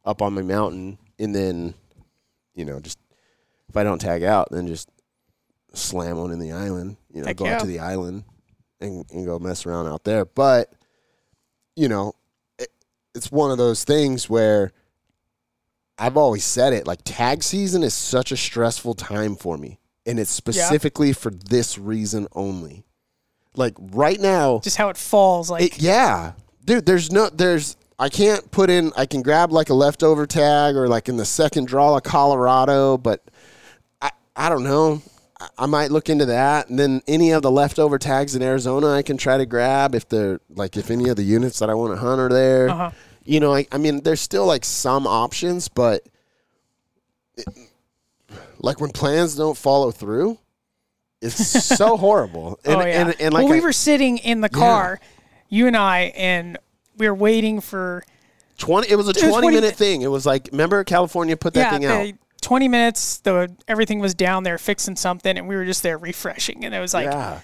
[0.04, 1.74] up on my mountain and then
[2.54, 2.98] you know, just
[3.68, 4.88] if I don't tag out, then just
[5.72, 7.54] slam one in the island, you know, Heck go yeah.
[7.54, 8.24] out to the island
[8.80, 10.24] and, and go mess around out there.
[10.24, 10.72] But
[11.76, 12.14] you know,
[13.14, 14.72] it's one of those things where
[15.98, 19.78] I've always said it like tag season is such a stressful time for me.
[20.06, 22.84] And it's specifically for this reason only.
[23.54, 25.50] Like right now, Just how it falls.
[25.50, 26.32] Like, it, yeah,
[26.64, 26.86] dude.
[26.86, 27.76] There's no, there's.
[27.98, 28.92] I can't put in.
[28.96, 32.96] I can grab like a leftover tag or like in the second draw of Colorado,
[32.96, 33.22] but
[34.00, 35.02] I, I don't know.
[35.58, 39.02] I, might look into that, and then any of the leftover tags in Arizona, I
[39.02, 41.94] can try to grab if they're like if any of the units that I want
[41.94, 42.68] to hunt are there.
[42.68, 42.90] Uh-huh.
[43.24, 46.02] You know, I, I mean, there's still like some options, but
[47.36, 47.46] it,
[48.58, 50.38] like when plans don't follow through,
[51.20, 52.58] it's so horrible.
[52.64, 53.00] And, oh yeah.
[53.00, 55.00] and, and like well, we I- were sitting in the car,
[55.48, 56.58] you and I, and
[56.96, 58.04] we were waiting for
[58.58, 61.34] 20 it was a It was 20, 20 minute thing it was like remember california
[61.36, 62.14] put that yeah, thing out the
[62.50, 63.18] 20 minutes.
[63.18, 66.64] The everything was down there fixing something, and we were just there refreshing.
[66.64, 67.40] And it was like yeah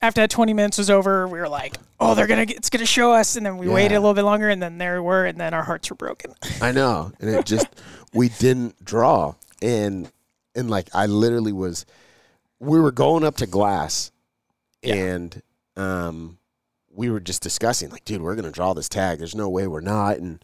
[0.00, 2.86] after that 20 minutes was over, we were like, "Oh, they're gonna, get, it's gonna
[2.86, 5.26] show us." And then we waited a little bit longer, and then there we were,
[5.26, 6.34] and then our hearts were broken.
[6.62, 7.66] i know and it just
[8.14, 10.10] we didn't draw and
[10.54, 11.84] and like i literally was
[12.58, 14.12] we were going up to glass
[14.82, 14.94] Yeah.
[14.94, 15.42] and
[15.76, 16.38] um
[16.90, 19.80] we were just discussing like dude we're gonna draw this tag there's no way we're
[19.80, 20.42] not and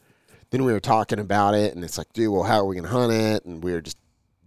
[0.54, 2.86] then we were talking about it and it's like dude well how are we gonna
[2.88, 3.44] hunt it?
[3.44, 3.98] And we were just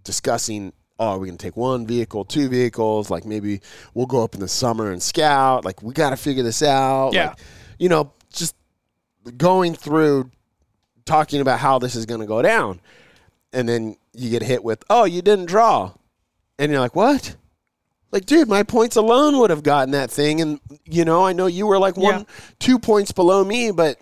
[0.06, 3.12] discussing oh are we gonna take one vehicle two vehicles?
[3.12, 3.60] Like maybe
[3.93, 5.65] we'll go up in the summer and scout.
[5.65, 7.12] Like we gotta figure this out.
[7.13, 7.30] Yeah.
[7.30, 7.39] like,
[7.78, 8.56] you know just
[9.38, 10.32] going through
[11.06, 12.80] talking about how this is gonna go down.
[13.52, 15.91] And then you get hit with oh you didn't draw.
[16.58, 17.36] And you're like what?
[18.13, 20.39] Like dude my points alone would have gotten that thing.
[20.39, 22.26] And you know i know you were like one Yeah.
[22.60, 24.00] two points below me but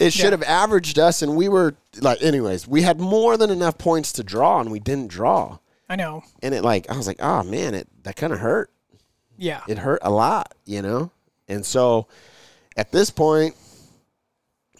[0.00, 0.30] it should Yeah.
[0.30, 4.24] have averaged us and we were like anyways we had more than enough points to
[4.24, 5.58] draw and we didn't draw
[5.88, 6.22] I know.
[6.42, 8.70] and it like i was like oh man it that kind of hurt
[9.38, 9.60] Yeah.
[9.68, 11.10] it hurt a lot you know
[11.48, 12.06] and so
[12.76, 13.54] at this point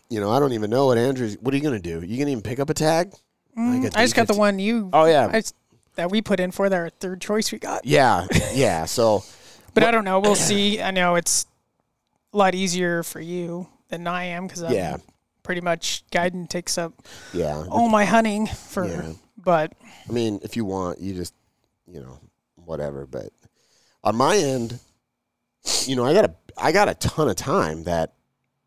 [0.09, 2.31] you know i don't even know what andrew's what are you gonna do you gonna
[2.31, 3.13] even pick up a tag
[3.57, 4.91] Like a Mm, I just got the one you.
[4.93, 5.43] oh yeah I
[5.97, 7.85] that we put in for our third choice we got.
[7.85, 9.23] yeah yeah so
[9.75, 10.19] But I don't know.
[10.19, 10.83] We'll see.
[10.83, 11.47] I know it's
[12.33, 14.97] a lot easier for you than I am because I'm Yeah.
[15.43, 16.93] Pretty much Guidon takes up
[17.33, 18.87] yeah all my hunting for.
[18.87, 19.13] Yeah.
[19.43, 19.73] But
[20.09, 21.35] I mean, if you want, you just,
[21.87, 22.19] you know,
[22.57, 23.07] whatever.
[23.07, 23.31] But
[24.05, 24.79] on my end,
[25.87, 28.13] you know, I got a, I got a ton of time that,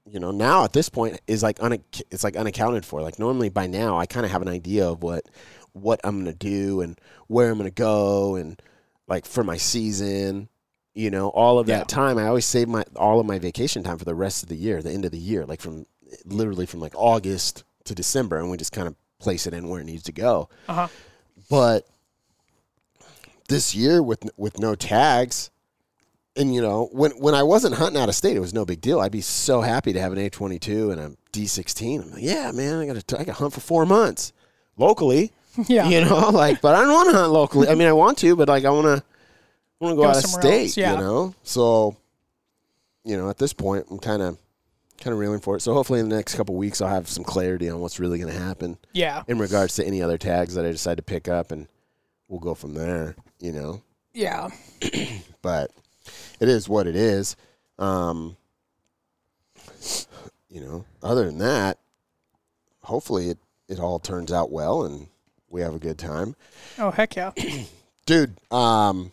[0.09, 3.01] you know, now at this point is like unac- it's like unaccounted for.
[3.03, 5.25] Like normally by now, I kind of have an idea of what,
[5.73, 8.59] what I'm gonna do and where I'm gonna go and
[9.07, 10.49] like for my season,
[10.95, 11.83] you know, all of that Yeah.
[11.83, 12.17] time.
[12.17, 14.81] I always save my all of my vacation time for the rest of the year,
[14.81, 15.85] the end of the year, like from
[16.25, 19.79] literally from like August to December, and we just kind of place it in where
[19.81, 20.49] it needs to go.
[20.67, 20.87] Uh huh.
[21.49, 21.87] But
[23.49, 25.49] this year with with no tags,
[26.35, 28.81] and you know when when I wasn't hunting out of state, it was no big
[28.81, 28.99] deal.
[28.99, 32.01] I'd be so happy to have an A twenty two and a D sixteen.
[32.01, 34.33] I'm like, yeah, man, I got to I got hunt for four months
[34.77, 35.31] locally.
[35.67, 35.87] Yeah.
[35.87, 37.67] You know, like, but I don't want to hunt locally.
[37.67, 39.03] I mean, I want to, but like, I want to
[39.79, 40.63] want to go, Go out of state.
[40.63, 40.93] else, yeah.
[40.93, 41.95] You know, so
[43.05, 44.39] you know, at this point, I'm kind of
[45.01, 45.61] kind of reeling for it.
[45.61, 48.31] So hopefully, in the next couple weeks, I'll have some clarity on what's really going
[48.33, 49.23] to happen Yeah.
[49.27, 51.67] in regards to any other tags that I decide to pick up, and
[52.27, 53.15] we'll go from there.
[53.39, 53.81] You know,
[54.13, 54.49] Yeah.
[55.41, 55.71] but
[56.39, 57.35] it is what it is.
[57.79, 58.37] Um,
[60.49, 61.79] you know, other than that,
[62.83, 65.07] hopefully it, it all turns out well and
[65.49, 66.35] we have a good time.
[66.77, 67.31] Oh heck yeah.
[68.05, 69.11] Dude, um,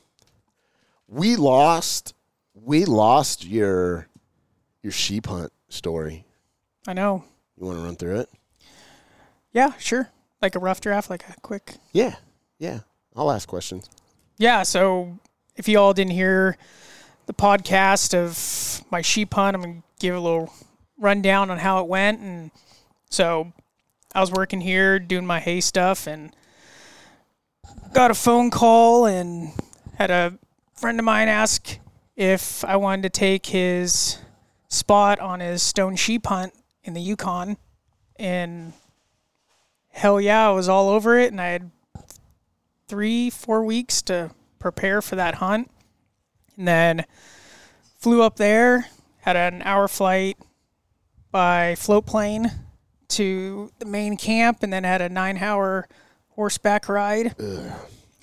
[1.08, 2.14] we lost
[2.54, 4.06] we lost your
[4.82, 6.26] your sheep hunt story.
[6.86, 7.24] I know.
[7.56, 8.30] You want to run through it?
[9.52, 9.72] Yeah.
[9.78, 10.10] Sure.
[10.42, 11.74] Like a rough draft, like a quick.
[11.92, 12.16] Yeah.
[12.58, 12.80] Yeah.
[13.16, 13.88] I'll ask questions.
[14.36, 14.62] Yeah.
[14.62, 15.18] So
[15.56, 16.56] if you all didn't hear
[17.26, 20.52] the podcast of my sheep hunt, I'm gonna give a little
[20.98, 22.20] rundown on how it went.
[22.20, 22.50] And
[23.08, 23.52] so
[24.14, 26.34] I was working here doing my hay stuff and
[27.92, 29.52] got a phone call and
[29.94, 30.38] had a
[30.74, 31.78] friend of mine ask
[32.16, 34.18] if I wanted to take his
[34.70, 36.54] spot on his stone sheep hunt
[36.84, 37.58] in the Yukon.
[38.16, 38.72] And
[39.90, 41.30] hell yeah, I was all over it.
[41.32, 41.70] And I had
[42.88, 45.70] three, four weeks to prepare for that hunt.
[46.56, 47.04] And then
[47.98, 48.86] flew up there,
[49.20, 50.38] had an hour flight
[51.30, 52.50] by float plane
[53.08, 55.88] to the main camp, and then had a nine hour
[56.30, 57.34] horseback ride,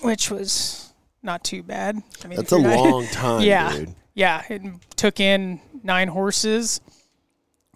[0.01, 2.01] which was not too bad.
[2.23, 3.95] I mean, That's a not- long time, yeah, dude.
[4.13, 4.43] yeah.
[4.49, 4.61] It
[4.95, 6.81] took in nine horses,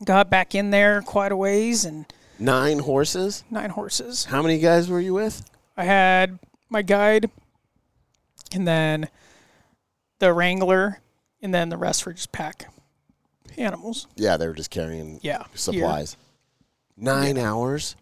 [0.04, 2.06] got back in there quite a ways, and
[2.40, 3.44] Nine horses.
[3.52, 4.26] nine horses.
[4.26, 5.48] How many guys were you with?
[5.78, 7.30] I had my guide,
[8.54, 9.10] and then
[10.20, 11.00] the wrangler,
[11.42, 12.66] and then the rest were just pack
[13.58, 14.08] animals.
[14.16, 16.18] Yeah, they were just carrying Yeah, supplies.
[16.98, 17.96] Nine hours,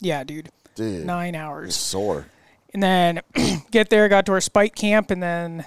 [0.00, 1.04] Yeah, dude, dude.
[1.06, 2.26] nine You're hours, sore.
[2.74, 3.20] and then
[3.70, 5.64] get there, got to our spike camp, and then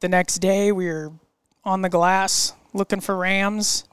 [0.00, 1.12] the next day we were
[1.64, 3.84] on the glass looking for rams,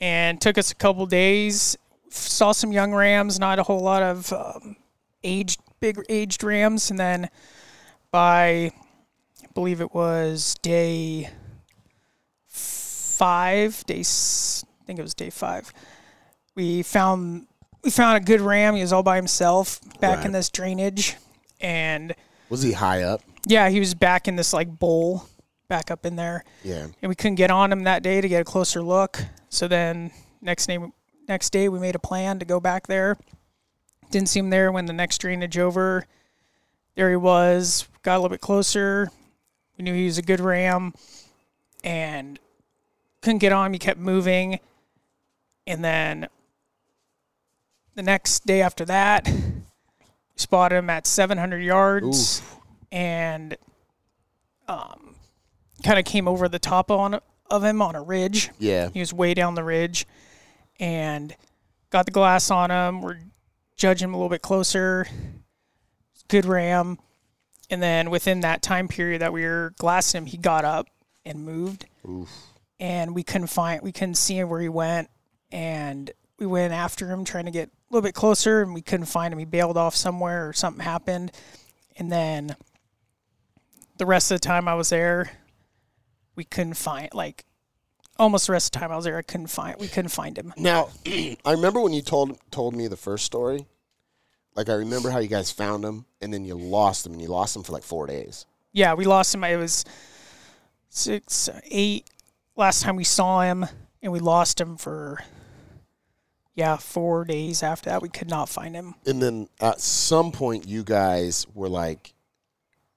[0.00, 1.76] and took us a couple days.
[2.10, 4.76] Saw some young rams, not a whole lot of um,
[5.22, 7.28] aged, big aged rams, and then
[8.10, 8.70] by
[9.42, 11.30] I believe it was day
[12.46, 15.72] five, day I think it was day five.
[16.54, 17.46] We found
[17.82, 18.74] we found a good ram.
[18.76, 20.26] He was all by himself back Right.
[20.26, 21.16] in this drainage,
[21.60, 22.14] and
[22.48, 23.22] Was he high up?
[23.46, 25.26] yeah, he was back in this like bowl,
[25.74, 26.86] back up in there, Yeah.
[27.02, 29.20] and we couldn't get on him that day to get a closer look.
[29.48, 30.78] So then next day,
[31.26, 33.16] next day we made a plan to go back there.
[34.12, 36.06] Didn't see him there when the next drainage over.
[36.94, 37.88] There he was.
[38.02, 39.10] Got a little bit closer.
[39.76, 40.94] We knew he was a good ram,
[41.82, 42.38] and
[43.20, 43.72] couldn't get on him.
[43.72, 44.60] He kept moving,
[45.66, 46.28] and then
[47.96, 49.28] the next day after that,
[50.36, 52.42] spotted him at 700 yards,
[52.92, 53.56] and
[54.68, 55.13] um,
[55.84, 57.20] kind of came over the top on
[57.50, 58.50] of him on a ridge.
[58.58, 58.88] Yeah.
[58.92, 60.06] He was way down the ridge
[60.80, 61.34] and
[61.90, 63.02] got the glass on him.
[63.02, 63.18] We're
[63.76, 65.06] judging him a little bit closer.
[66.28, 66.98] Good ram.
[67.70, 70.88] And then within that time period that we were glassing him, he got up
[71.24, 71.86] and moved.
[72.80, 75.08] And we couldn't find, we couldn't see him where he went.
[75.52, 79.06] And we went after him, trying to get a little bit closer, and we couldn't
[79.06, 79.38] find him.
[79.38, 81.30] He bailed off somewhere or something happened.
[81.96, 82.56] And then
[83.98, 85.30] the rest of the time I was there,
[86.36, 87.44] we couldn't find, like,
[88.18, 90.36] almost the rest of the time I was there, I couldn't find, we couldn't find
[90.38, 90.52] him.
[90.56, 93.66] Now, I remember when you told told me the first story.
[94.54, 97.26] Like I remember how you guys found him and then you lost him and you
[97.26, 98.46] lost him for like four days.
[98.72, 99.42] Yeah, we lost him.
[99.42, 99.84] It was
[100.88, 102.08] six, eight
[102.56, 103.66] last time we saw him,
[104.02, 105.20] and we lost him for
[106.54, 108.02] yeah four days after that.
[108.02, 108.94] We could not find him.
[109.06, 112.13] And then at some point, you guys were like,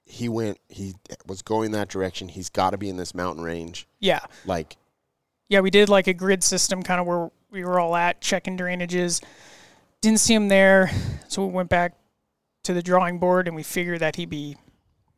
[0.07, 2.29] he went, he was going that direction.
[2.29, 3.87] He's got to be in this mountain range.
[3.99, 4.77] Yeah, Like,
[5.49, 8.57] yeah, we did like a grid system, kind of where we were all at checking
[8.57, 9.23] drainages.
[10.01, 10.91] Didn't see him there,
[11.27, 11.93] so we went back
[12.63, 14.57] to the drawing board, and we figured that he'd be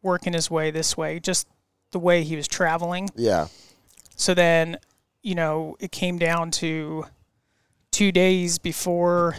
[0.02, 1.48] working his way this way, just
[1.92, 3.10] the way he was traveling.
[3.16, 3.48] yeah,
[4.16, 4.78] So then,
[5.24, 7.06] you know, it came down to
[7.92, 9.36] two days before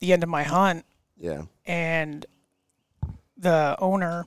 [0.00, 0.84] the end of my hunt,
[1.18, 2.24] yeah, and
[3.38, 4.26] the owner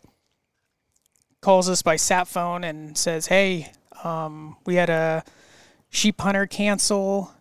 [1.41, 3.71] calls us by sat phone and says, "Hey,
[4.03, 5.23] um, we had a
[5.89, 7.31] sheep hunter cancel.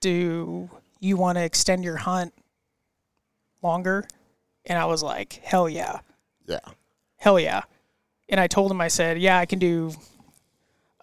[0.00, 2.34] Do you want to extend your hunt
[3.62, 4.06] longer?"
[4.66, 6.00] And I was like, "Hell yeah,
[6.46, 6.60] Yeah.
[7.18, 7.62] hell yeah!"
[8.28, 9.92] And I told him, I said, "Yeah, I can do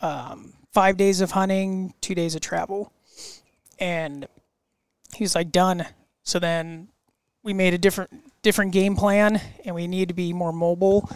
[0.02, 2.92] um, five days of hunting, two days of travel."
[3.80, 4.28] And
[5.16, 5.86] he was like, "Done."
[6.24, 6.90] So then
[7.44, 11.10] we made a different different game plan, and we needed to be more mobile.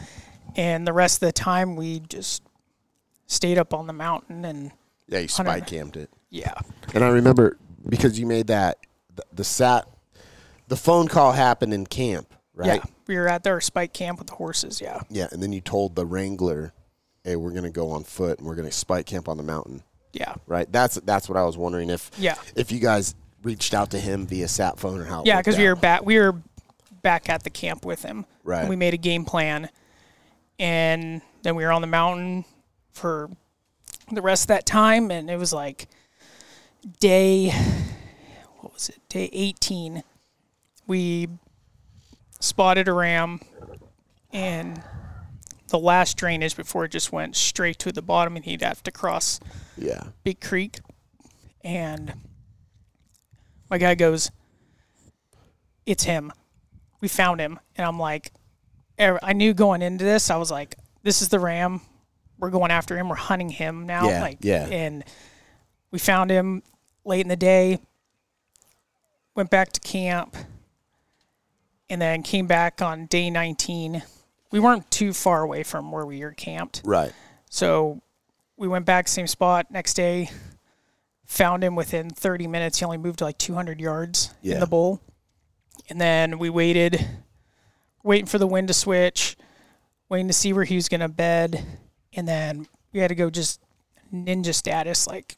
[0.55, 2.43] And the rest of the time, we just
[3.27, 4.71] stayed up on the mountain, and
[5.07, 6.09] Yeah, you spike camped it.
[6.29, 6.53] yeah,
[6.93, 7.57] And I remember
[7.87, 8.77] because you made that
[9.15, 9.87] the, the sat
[10.67, 12.75] the phone call happened in camp, right?
[12.75, 14.79] yeah, we were at our spike camp with the horses.
[14.79, 16.73] Yeah, Yeah, and then you told the wrangler,
[17.25, 19.43] "Hey, we're going to go on foot and we're going to spike camp on the
[19.43, 20.69] mountain." yeah, Right?
[20.71, 24.27] That's that's what I was wondering if yeah, if you guys reached out to him
[24.27, 25.23] via sat phone or how.
[25.25, 25.37] yeah.
[25.37, 26.35] Because we were back, we were
[27.01, 28.25] back at the camp with him.
[28.43, 28.61] Right.
[28.61, 29.69] And we made a game plan,
[30.59, 32.45] and then we were on the mountain
[32.91, 33.29] for
[34.11, 35.87] the rest of that time, and it was like
[36.99, 37.49] day,
[38.59, 38.99] what was it?
[39.09, 40.03] Day eighteen.
[40.87, 41.29] We
[42.39, 43.39] spotted a ram,
[44.33, 44.81] and
[45.69, 48.91] the last drainage before it just went straight to the bottom, and he'd have to
[48.91, 49.39] cross
[49.77, 50.03] Yeah.
[50.23, 50.79] Big Creek,
[51.63, 52.13] and
[53.69, 54.31] my guy goes,
[55.85, 56.33] "It's him.
[57.01, 58.31] We found him." And I'm like,
[58.99, 61.81] er- I knew going into this, I was like, "This is the ram.
[62.39, 63.09] We're going after him.
[63.09, 64.65] We're hunting him now." Yeah, like, yeah.
[64.67, 65.03] And
[65.91, 66.63] we found him
[67.03, 67.79] late in the day.
[69.35, 70.35] Went back to camp,
[71.89, 74.03] and then came back on day 19.
[74.51, 76.81] We weren't too far away from where we were camped.
[76.83, 77.13] Right.
[77.49, 78.01] So
[78.57, 80.29] we went back same spot next day.
[81.25, 82.79] Found him within 30 minutes.
[82.79, 84.55] He only moved like 200 yards Yeah.
[84.55, 84.99] in the bowl,
[85.91, 87.05] and then we waited,
[88.01, 89.35] waiting for the wind to switch,
[90.09, 91.63] waiting to see where he was gonna bed,
[92.13, 93.59] and then we had to go just
[94.13, 95.37] ninja status like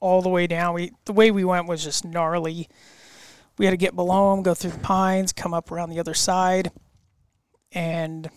[0.00, 0.74] all the way down.
[0.74, 2.68] We the way we went was just gnarly.
[3.58, 6.14] We had to get below him, go through the pines, come up around the other
[6.14, 6.70] side,
[7.72, 8.28] and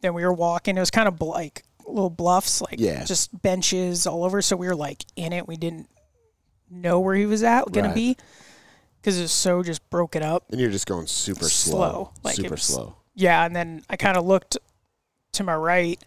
[0.00, 0.76] then we were walking.
[0.76, 3.04] It was kind of like little bluffs, like Yeah.
[3.04, 4.42] just benches all over.
[4.42, 5.46] So we were like in it.
[5.46, 5.88] We didn't
[6.68, 7.94] know where he was at gonna Right.
[7.94, 8.16] be
[9.06, 10.46] because it's so just broken up.
[10.50, 11.76] And you're just going super slow.
[11.78, 12.96] Slow, like super was- slow.
[13.14, 14.58] Yeah, and then I kind of looked
[15.34, 16.02] to my right,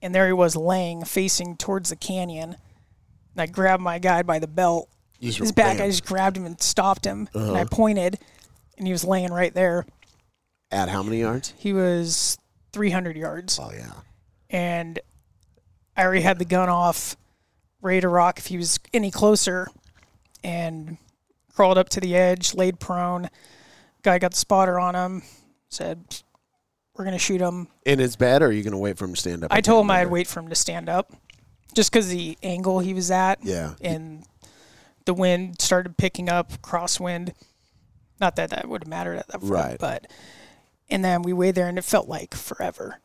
[0.00, 2.56] and there he was laying facing towards the canyon.
[3.34, 4.88] And I grabbed my guy by the belt,
[5.20, 5.78] just his back.
[5.78, 7.54] bam, I just grabbed him and stopped him, and Uh-huh.
[7.54, 8.18] I pointed,
[8.78, 9.84] and he was laying right there.
[10.70, 11.52] at how many yards?
[11.58, 12.38] He was
[12.72, 13.92] 300 yards, Oh yeah.
[14.48, 15.00] and
[15.96, 17.16] I already had the gun off,
[17.82, 19.68] ready to rock if he was any closer,
[20.42, 20.96] and
[21.62, 23.30] crawled up to the edge, laid prone.
[24.02, 25.22] Guy got the spotter on him,
[25.68, 26.02] said,
[26.96, 29.14] "We're gonna shoot him." In his bed, or are you going to wait for him
[29.14, 29.52] to stand up?
[29.52, 31.12] I told him I'd wait for him to stand up,
[31.72, 33.74] just because the angle he was at, Yeah.
[33.80, 34.24] and
[35.04, 37.32] the wind started picking up, crosswind.
[38.20, 39.78] Not that that would have mattered at that point, Right.
[39.78, 40.08] but
[40.90, 42.98] and then we waited there, and it felt like forever.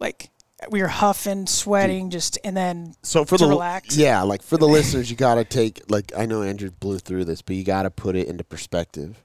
[0.00, 0.30] Like
[0.68, 3.96] we were huffing, sweating, just and then So for to the relax.
[3.96, 7.24] yeah, like for the listeners, you got to take like I know Andrew blew through
[7.24, 9.24] this, but you got to put it into perspective.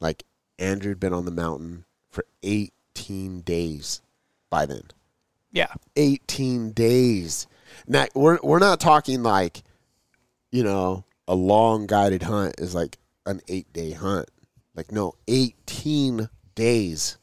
[0.00, 0.24] Like
[0.58, 4.00] Andrew had been on the mountain for 18 days
[4.50, 4.82] by then.
[5.52, 7.46] yeah, 18 days.
[7.86, 9.62] Now we're we're not talking like
[10.50, 14.28] you know, a long guided hunt is like an 8-day hunt.
[14.74, 17.18] Like no, 18 days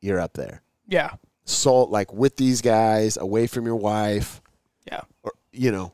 [0.00, 0.62] you're up there.
[0.86, 1.14] yeah,
[1.46, 4.42] So like with these guys, away from your wife,
[4.90, 5.92] yeah, or you know,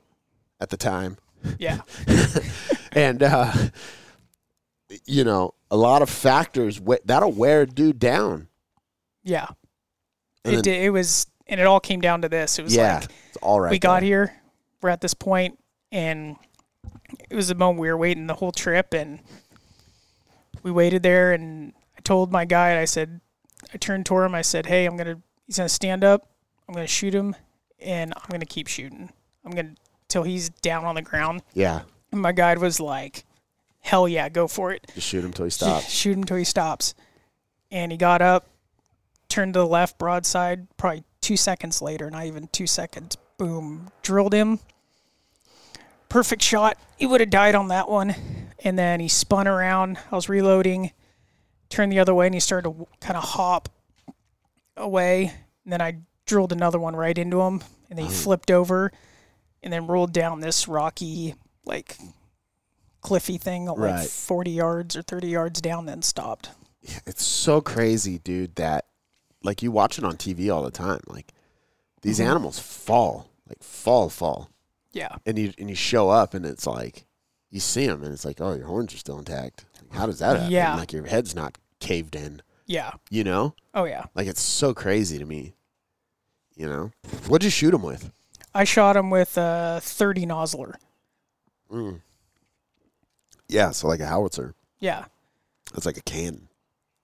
[0.61, 1.19] at the time.
[1.59, 1.81] yeah,
[2.93, 3.53] and uh
[5.07, 8.49] you know, a lot of factors that'll wear a dude down.
[9.23, 9.47] yeah.
[10.45, 12.59] And It then- did, it was, and it all came down to this.
[12.59, 13.71] It was yeah, like it's all right.
[13.71, 14.07] we got there.
[14.07, 14.35] here,
[14.83, 15.59] we're at this point,
[15.93, 16.37] and
[17.31, 19.21] it was the moment we were waiting the whole trip, and
[20.62, 23.21] we waited there, and I told my guide, I said,
[23.73, 26.29] I turned toward him, I said, hey, I'm gonna, he's gonna stand up,
[26.69, 27.35] I'm gonna shoot him,
[27.81, 29.11] and I'm gonna keep shooting.
[29.45, 29.75] I'm gonna
[30.09, 31.43] till he's down on the ground.
[31.55, 33.25] Yeah, And my guide was like,
[33.81, 34.87] hell yeah, go for it.
[34.95, 35.88] just shoot him till he stops.
[35.90, 36.95] Shoot him till he stops.
[37.71, 38.47] And he got up,
[39.29, 44.35] turned to the left broadside, probably two seconds later, not even two seconds, boom, drilled
[44.35, 44.59] him.
[46.11, 46.77] Perfect shot.
[46.99, 48.15] He would have died on that one.
[48.65, 49.99] And then he spun around.
[50.11, 50.93] I was reloading,
[51.71, 53.71] turned the other way, and he started to kind of hop
[54.77, 55.33] away.
[55.64, 58.92] And then I drilled another one right into him, and then he flipped over
[59.62, 61.96] and then rolled down this rocky, like,
[63.00, 64.08] cliffy thing, like Right.
[64.08, 66.50] 40 yards or 30 yards down, then stopped.
[67.06, 68.87] It's so crazy, dude, that
[69.44, 71.00] like you watch it on TV all the time.
[71.06, 71.33] Like
[72.02, 72.31] these Mm-hmm.
[72.31, 74.50] animals fall, like fall, fall,
[74.92, 75.16] Yeah.
[75.27, 77.06] and you and you show up and it's like
[77.50, 79.64] you see them and it's like, oh, your horns are still intact.
[79.81, 80.50] Like, how does that happen?
[80.52, 80.75] Yeah.
[80.77, 82.40] Like your head's not caved in.
[82.73, 82.92] Yeah.
[83.10, 84.04] You know, Oh yeah.
[84.14, 85.52] like it's so crazy to me.
[86.56, 86.90] You know,
[87.29, 88.10] what'd you shoot him with?
[88.54, 90.75] I shot him with a 30 Nosler.
[91.70, 92.00] Mm.
[93.48, 94.54] Yeah, so like a howitzer.
[94.81, 95.04] Yeah.
[95.75, 96.48] It's like a cannon,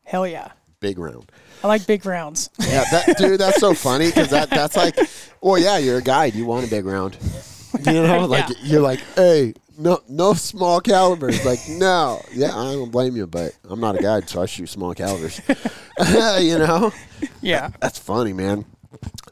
[0.04, 0.52] Hell yeah.
[0.80, 1.30] big round.
[1.62, 2.48] I like big rounds.
[2.60, 4.96] Yeah, that dude, that's so funny because that that's like,
[5.42, 6.34] well, yeah, you're a guide.
[6.34, 7.16] You want a big round.
[7.84, 8.56] You know, like Yeah.
[8.62, 11.44] you're like, hey, no, no small calibers.
[11.46, 14.68] Like, no, yeah, I don't blame you, but I'm not a guide, so I shoot
[14.68, 15.40] small calibers.
[16.40, 16.92] you know,
[17.40, 17.70] Yeah.
[17.80, 18.64] that's funny, man.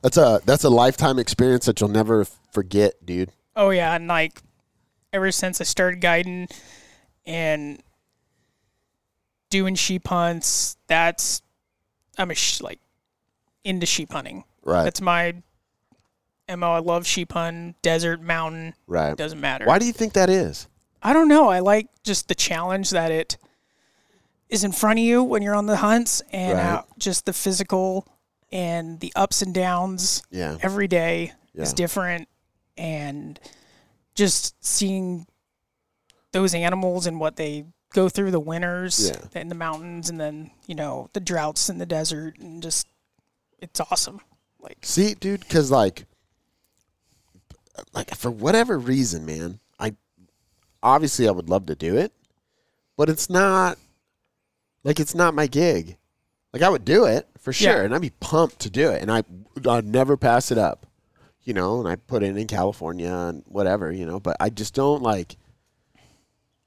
[0.02, 3.32] That's a that's a lifetime experience that you'll never forget, dude.
[3.56, 4.40] Oh yeah, and like
[5.12, 6.48] ever since I started guiding
[7.24, 7.82] and
[9.50, 11.42] doing sheep hunts, that's
[12.18, 12.78] I'm a sh- like
[13.64, 14.44] into sheep hunting.
[14.62, 15.34] Right, That's my
[16.54, 16.72] mo.
[16.72, 19.10] I love sheep hunting, desert, mountain, right.
[19.10, 19.64] It doesn't matter.
[19.64, 20.68] Why do you think that is?
[21.02, 21.48] I don't know.
[21.48, 23.36] I like just the challenge that it
[24.48, 26.62] is in front of you when you're on the hunts, and Right.
[26.64, 28.06] how just the physical
[28.52, 32.28] and the ups and downs Yeah, every day is different
[32.76, 33.40] and
[34.14, 35.26] just seeing
[36.32, 39.40] those animals and what they go through the winters Yeah.
[39.40, 42.86] in the mountains and then you know the droughts in the desert and just
[43.58, 44.20] it's awesome
[44.60, 46.06] like See, dude, because like,
[47.92, 49.94] like for whatever reason, man, I
[50.82, 52.12] obviously I would love to do it,
[52.96, 53.78] but it's not
[54.84, 55.96] like it's not my gig.
[56.52, 57.82] Like I would do it for sure, Yeah.
[57.82, 59.22] and I'd be pumped to do it, and I
[59.68, 60.86] I'd never pass it up,
[61.42, 61.80] you know.
[61.80, 64.20] And I put it in California and whatever, you know.
[64.20, 65.36] But I just don't like.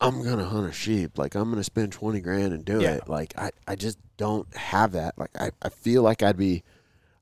[0.01, 1.17] I'm gonna hunt a sheep.
[1.17, 2.91] Like I'm gonna spend twenty grand and do Yeah.
[2.95, 3.09] it.
[3.09, 5.17] Like I, I just don't have that.
[5.17, 6.63] Like I, I feel like I'd be,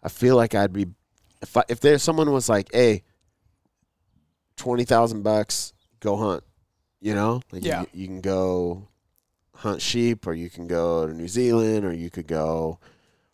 [0.03, 0.87] I feel like I'd be,
[1.41, 3.03] if I, if there's someone was like, hey,
[4.57, 6.43] twenty thousand bucks, go hunt.
[6.99, 7.81] You know, like Yeah.
[7.81, 8.87] you, you can go
[9.55, 12.79] hunt sheep, or you can go to New Zealand, or you could go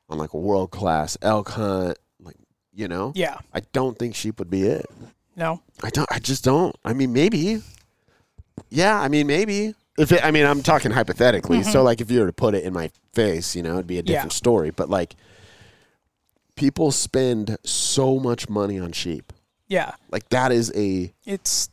[0.09, 1.97] on like a world class elk hunt.
[2.21, 2.35] Like
[2.73, 4.85] you know, yeah I don't think sheep would be it.
[5.35, 6.11] no I don't.
[6.11, 6.75] I just don't.
[6.85, 7.61] I mean, maybe.
[8.69, 9.73] Yeah, I mean, maybe.
[9.97, 11.61] If it, I mean, I'm talking hypothetically.
[11.63, 13.97] So, like, if you were to put it in my face, you know, it'd be
[13.97, 14.09] a Mm-hmm.
[14.11, 14.15] Yeah.
[14.17, 14.69] different story.
[14.71, 15.15] But like,
[16.55, 19.32] people spend so much money on sheep.
[19.73, 21.11] Yeah Like, that is a.
[21.25, 21.69] it's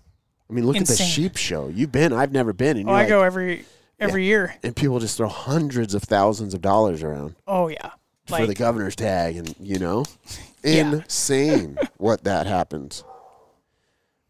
[0.49, 1.69] I mean, look at the sheep show.
[1.69, 2.13] You've been.
[2.13, 2.77] I've never been.
[2.79, 3.65] And oh i like- go every
[4.01, 7.91] every year and people just throw hundreds of thousands of dollars around oh yeah
[8.27, 10.05] for the governor's tag, and you know,
[10.65, 10.93] Yeah.
[10.93, 13.03] insane what that happens.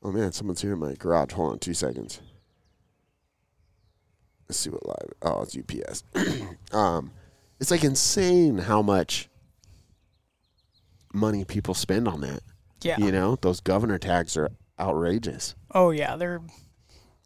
[0.02, 1.32] Oh man, someone's here in my garage.
[1.32, 2.20] Hold on, two seconds.
[4.48, 5.12] Let's see what live.
[5.22, 6.02] Oh, it's UPS.
[6.72, 7.10] um,
[7.60, 9.28] it's like insane how much
[11.12, 12.40] money people spend on that.
[12.82, 15.54] Yeah You know, those governor tags are outrageous.
[15.74, 16.40] oh yeah they're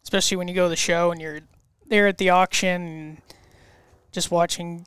[0.03, 1.39] especially when you go to the show and you're
[1.87, 3.21] there at the auction and
[4.11, 4.85] just watching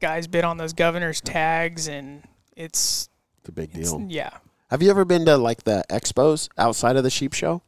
[0.00, 2.22] guys bid on those governor's tags and
[2.56, 3.08] it's,
[3.40, 4.04] It's a big deal.
[4.08, 4.30] yeah
[4.70, 7.62] Have you ever been to like the expos outside of the sheep show,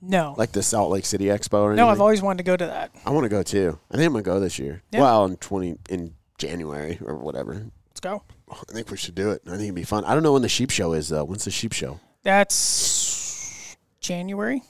[0.00, 1.84] no like the Salt Lake City Expo or anything?
[1.86, 3.78] no i've always wanted to go to that I want to go too.
[3.90, 4.82] I think I'm gonna go this year.
[4.92, 5.00] Yeah.
[5.00, 7.54] Well, in twenty in January or whatever.
[7.88, 9.42] let's go I think we should do it.
[9.46, 10.04] I think it'd be fun.
[10.04, 11.24] I don't know when the sheep show is though.
[11.24, 12.00] When's the sheep show?
[12.22, 14.62] that's january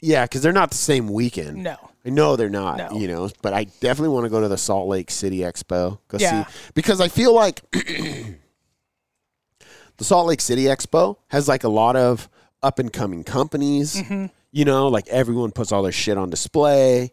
[0.00, 1.62] Yeah, because they're not the same weekend.
[1.62, 2.78] no I know they're not.
[2.78, 2.98] No.
[2.98, 5.98] You know, but I definitely want to go to the Salt Lake City Expo.
[6.08, 6.46] Go Yeah.
[6.46, 8.34] see because I feel like the
[10.04, 12.28] Salt Lake City Expo has like a lot of
[12.62, 13.96] up and coming companies.
[13.96, 14.26] Mm-hmm.
[14.52, 17.12] You know, like everyone puts all their shit on display.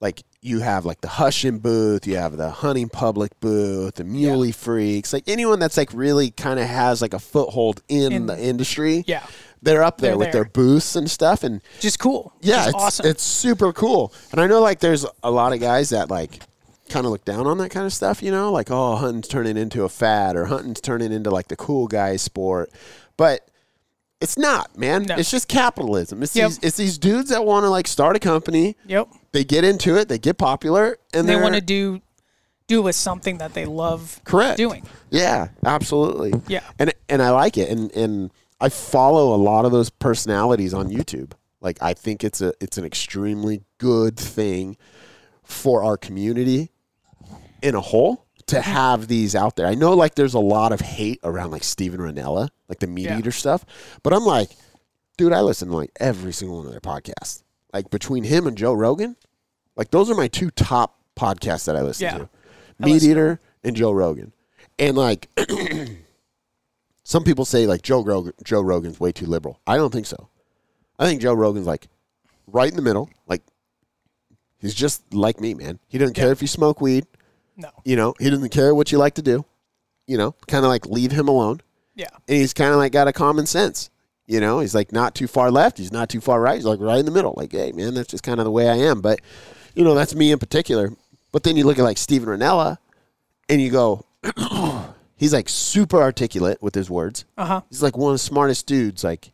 [0.00, 4.52] Like you have like the Hushin booth, you have the Hunting Public booth, the Muley
[4.52, 8.38] Freaks, like anyone that's like really kind of has like a foothold in, In- the
[8.42, 9.04] industry.
[9.06, 9.26] yeah
[9.62, 10.44] They're up there They're with there.
[10.44, 14.12] their booths and stuff, and just cool yeah, just it's awesome it's super cool.
[14.32, 16.40] And I know like there's a lot of guys that like
[16.88, 19.58] kind of look down on that kind of stuff, you know, like oh, hunting's turning
[19.58, 22.70] into a fad or hunting's turning into like the cool guy sport.
[23.18, 23.46] But
[24.22, 25.02] it's not, man.
[25.02, 25.16] No.
[25.16, 26.22] It's just capitalism.
[26.22, 26.48] It's Yep.
[26.48, 28.76] these it's these dudes that want to like start a company.
[28.86, 32.00] yep They get into it, they get popular, and they want to do
[32.66, 36.32] do with something that they love correct doing Yeah, absolutely.
[36.46, 36.62] Yeah.
[36.78, 40.88] and and I like it, and and I follow a lot of those personalities on
[40.88, 41.32] YouTube.
[41.60, 44.76] Like I think it's a it's an extremely good thing
[45.42, 46.70] for our community
[47.62, 48.70] in a whole to mm-hmm.
[48.70, 49.66] have these out there.
[49.66, 53.06] I know like there's a lot of hate around like Steven Rinella, like the meat
[53.06, 53.18] Yeah.
[53.18, 53.64] eater stuff,
[54.02, 54.50] but I'm like,
[55.16, 57.42] dude, I listen to like every single one of their podcasts.
[57.72, 59.16] Like between him and Joe Rogan,
[59.76, 62.18] like those are my two top podcasts that I listen Yeah.
[62.18, 62.28] to.
[62.78, 64.32] Meat listen Eater and Joe Rogan.
[64.78, 65.28] And like
[67.04, 69.60] some people say like Joe Rogan, Joe Rogan's way too liberal.
[69.66, 70.28] I don't think so.
[70.98, 71.88] I think Joe Rogan's like
[72.46, 73.10] right in the middle.
[73.26, 73.42] Like
[74.58, 75.78] he's just like me, man.
[75.88, 76.32] He doesn't care Yeah.
[76.32, 77.06] if you smoke weed.
[77.56, 77.70] No.
[77.84, 79.44] You know, he doesn't care what you like to do.
[80.06, 81.60] You know, kind of like leave him alone.
[81.94, 82.08] Yeah.
[82.28, 83.90] And he's kind of like got a common sense.
[84.30, 85.76] You know, he's like not too far left.
[85.76, 86.54] He's not too far right.
[86.54, 87.34] He's like right in the middle.
[87.36, 89.00] Like, hey, man, that's just kind of the way I am.
[89.00, 89.20] But,
[89.74, 90.92] you know, that's me in particular.
[91.32, 92.78] But then you look at like Steven Rinella
[93.48, 94.04] and you go,
[95.16, 97.24] he's like super articulate with his words.
[97.36, 97.60] Uh huh.
[97.70, 99.02] He's like one of the smartest dudes.
[99.02, 99.32] Like,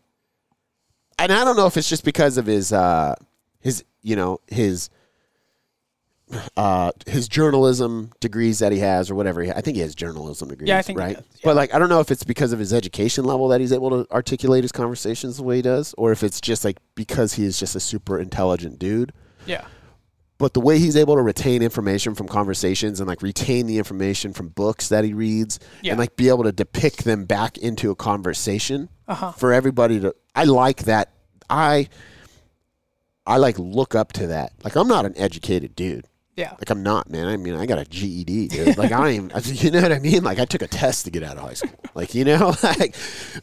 [1.19, 3.17] and I don't know if it's just because of his, uh,
[3.61, 4.89] his, you know, his,
[6.57, 9.43] uh, his journalism degrees that he has or whatever.
[9.43, 10.69] He, I think he has journalism degrees.
[10.69, 11.15] Yeah, I think right.
[11.17, 11.41] does, yeah.
[11.45, 13.91] But like, I don't know if it's because of his education level that he's able
[13.91, 17.45] to articulate his conversations the way he does, or if it's just like because he
[17.45, 19.13] is just a super intelligent dude
[19.47, 19.65] Yeah.
[20.39, 24.33] but the way he's able to retain information from conversations and like retain the information
[24.33, 25.93] from books that he reads Yeah.
[25.93, 29.31] and like be able to depict them back into a conversation Uh-huh.
[29.33, 31.13] for everybody to I like that
[31.49, 31.89] I
[33.27, 34.53] I like look up to that.
[34.65, 36.07] Like I'm not an educated dude.
[36.37, 36.51] Yeah.
[36.53, 37.27] Like I'm not, man.
[37.29, 38.77] I mean, I got a GED, dude.
[38.77, 40.23] Like I don't even, you know what I mean?
[40.23, 41.81] Like I took a test to get out of high school.
[41.95, 42.95] Like you know, like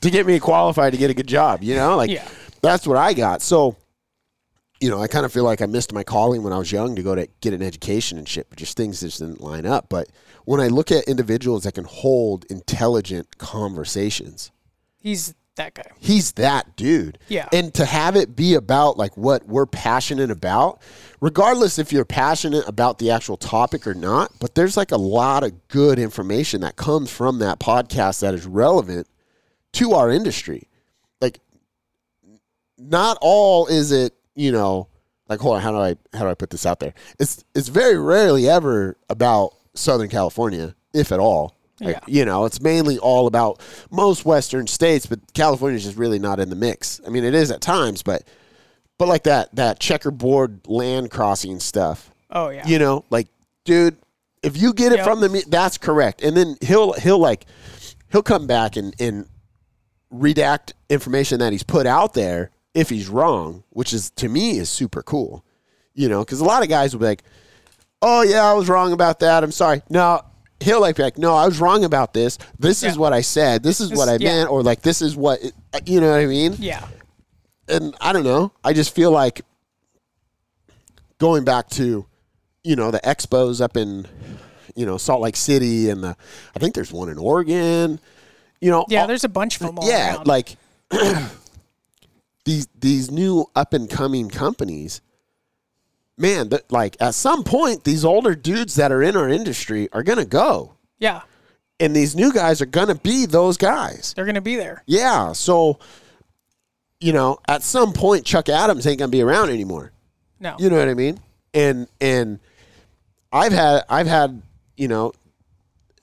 [0.01, 1.63] to get me qualified to get a good job.
[1.63, 2.27] You know, like Yeah.
[2.61, 3.41] that's what I got.
[3.41, 3.75] So,
[4.79, 6.95] you know, I kind of feel like I missed my calling when I was young
[6.95, 9.87] to go to get an education and shit, but just things just didn't line up.
[9.89, 10.09] But
[10.45, 14.51] when I look at individuals that can hold intelligent conversations,
[14.99, 15.83] He's that guy.
[15.99, 17.17] he's that dude.
[17.27, 17.47] Yeah.
[17.53, 20.81] And to have it be about like what we're passionate about,
[21.21, 25.43] regardless if you're passionate about the actual topic or not, but there's like a lot
[25.43, 29.07] of good information that comes from that podcast that is relevant
[29.73, 30.67] to our industry.
[31.21, 31.39] Like
[32.77, 34.87] not all is it, you know,
[35.29, 36.93] like hold on, how do I how do I put this out there?
[37.19, 41.55] It's it's very rarely ever about Southern California, if at all.
[41.83, 41.97] Yeah.
[41.97, 43.59] Uh, you know, it's mainly all about
[43.91, 46.99] most Western states, but California's just really not in the mix.
[47.05, 48.23] I mean, it is at times, but
[48.97, 52.11] but like that that checkerboard land crossing stuff.
[52.29, 52.65] Oh yeah.
[52.67, 53.27] You know, like,
[53.65, 53.97] dude,
[54.41, 55.05] if you get it Yep.
[55.05, 56.21] from the that's correct.
[56.23, 57.45] And then he'll he'll like
[58.11, 59.27] he'll come back and and
[60.13, 64.69] redact information that he's put out there if he's wrong, which is to me is
[64.69, 65.43] super cool.
[65.95, 67.23] You know, because a lot of guys will be like,
[68.01, 69.43] "Oh yeah, I was wrong about that.
[69.43, 70.21] I'm sorry." No,
[70.63, 72.37] he'll like be like, "No, I was wrong about this.
[72.59, 72.99] This is Yeah.
[73.01, 73.63] what I said.
[73.63, 74.29] This is what I yeah.
[74.37, 76.85] meant," or like, "This is what it, uh, you know what I mean." yeah.
[77.69, 78.51] and I don't know.
[78.63, 79.41] I just feel like
[81.17, 82.05] going back to,
[82.63, 84.05] you know, the expos up in,
[84.75, 86.17] you know, Salt Lake City and the,
[86.55, 87.99] I think there's one in Oregon.
[88.59, 89.01] You know, Yeah.
[89.01, 90.27] all- There's a bunch of them all yeah, around.
[90.27, 90.57] like
[92.45, 95.01] these these new up and coming companies.
[96.17, 100.03] Man, that like at some point, these older dudes that are in our industry are
[100.03, 101.21] gonna go, yeah.
[101.79, 104.13] and these new guys are gonna be those guys.
[104.15, 104.83] They're gonna be there.
[104.85, 105.79] Yeah, so
[106.99, 109.91] you know, at some point Chuck Adams ain't gonna be around anymore.
[110.39, 110.55] No.
[110.59, 111.19] You know what I mean?
[111.53, 112.39] And and
[113.31, 114.41] I've had I've had,
[114.77, 115.13] you know,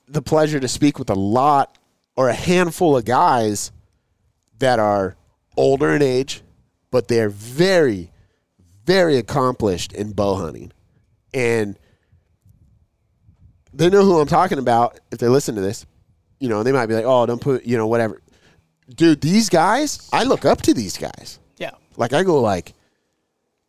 [0.08, 1.78] the pleasure to speak with a lot
[2.16, 3.70] or a handful of guys
[4.58, 5.16] that are
[5.56, 6.42] older in age,
[6.90, 8.10] but they're very,
[8.90, 10.72] very accomplished in bow hunting.
[11.32, 11.78] And
[13.72, 15.86] they know who I'm talking about if they listen to this.
[16.40, 18.20] You know, they might be like, oh, don't put, you know, whatever.
[18.92, 21.38] Dude, these guys, I look up to these guys.
[21.56, 21.70] Yeah.
[21.96, 22.74] Like I go like,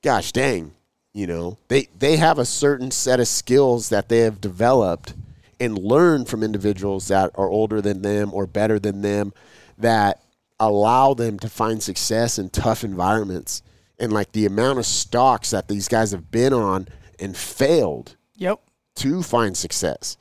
[0.02, 0.74] gosh dang,
[1.14, 5.14] you know, they they have a certain set of skills that they have developed
[5.60, 9.34] and learned from individuals that are older than them or better than them
[9.78, 10.24] that
[10.60, 13.62] allow them to find success in tough environments.
[14.02, 16.88] And like the amount of stocks that these guys have been on
[17.20, 18.60] and failed Yep.
[18.96, 20.18] to find success.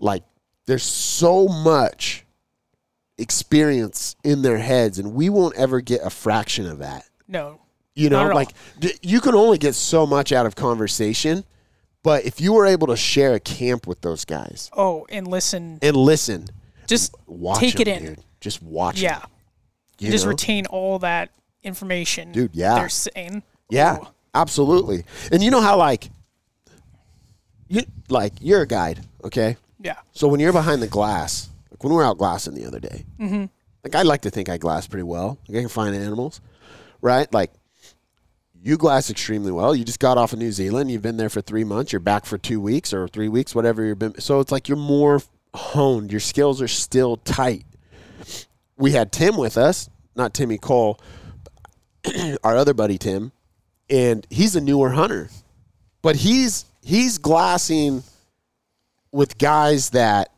[0.00, 0.24] Like
[0.66, 2.24] there's so much
[3.18, 7.04] experience in their heads and we won't ever get a fraction of that.
[7.28, 7.60] No.
[7.94, 11.44] You know, like d- you can only get so much out of conversation,
[12.02, 15.78] but if you were able to share a camp with those guys Oh, and listen.
[15.82, 16.46] and listen,
[16.86, 18.02] Just watch take it in.
[18.06, 18.24] dude.
[18.40, 19.00] Just watch.
[19.02, 19.18] Yeah.
[19.18, 20.30] them, just know?
[20.30, 21.30] retain all that
[21.62, 22.32] information.
[22.32, 22.76] Dude, yeah.
[22.76, 23.42] They're saying.
[23.68, 25.04] Yeah, Oh, absolutely.
[25.30, 26.10] And you know how like
[27.68, 29.56] you like you're a guide, okay?
[29.80, 29.96] yeah.
[30.12, 33.04] So when you're behind the glass, like when we were out glassing the other day,
[33.18, 33.44] mm-hmm.
[33.84, 35.38] like I like to think I glass pretty well.
[35.48, 36.40] Like I can find animals,
[37.00, 37.32] right?
[37.32, 37.52] Like
[38.62, 39.74] you glass extremely well.
[39.74, 40.90] You just got off of New Zealand.
[40.90, 41.92] You've been there for three months.
[41.92, 44.20] You're back for two weeks or three weeks, whatever you've been.
[44.20, 45.22] So it's like you're more
[45.54, 46.10] honed.
[46.10, 47.64] Your skills are still tight.
[48.76, 51.00] We had Tim with us, not Timmy Cole,
[52.44, 53.32] our other buddy Tim,
[53.88, 55.28] and he's a newer hunter,
[56.02, 58.02] but he's he's glassing
[59.12, 60.32] with guys that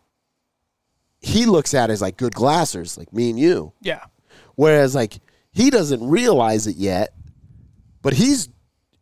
[1.20, 3.72] he looks at as like good glassers, like me and you.
[3.80, 4.04] Yeah.
[4.56, 5.18] Whereas like
[5.52, 7.14] he doesn't realize it yet,
[8.02, 8.48] but he's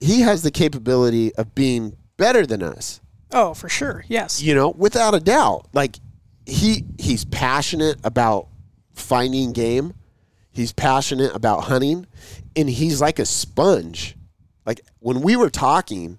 [0.01, 3.01] he has the capability of being better than us.
[3.33, 4.05] Oh, for sure.
[4.09, 4.43] Yes.
[4.43, 5.69] You know, without a doubt.
[5.73, 5.97] Like
[6.47, 8.49] he he's passionate about
[8.95, 9.95] finding game.
[10.53, 12.07] He's passionate about hunting
[12.57, 14.17] and he's like a sponge.
[14.67, 16.19] Like when we were talking,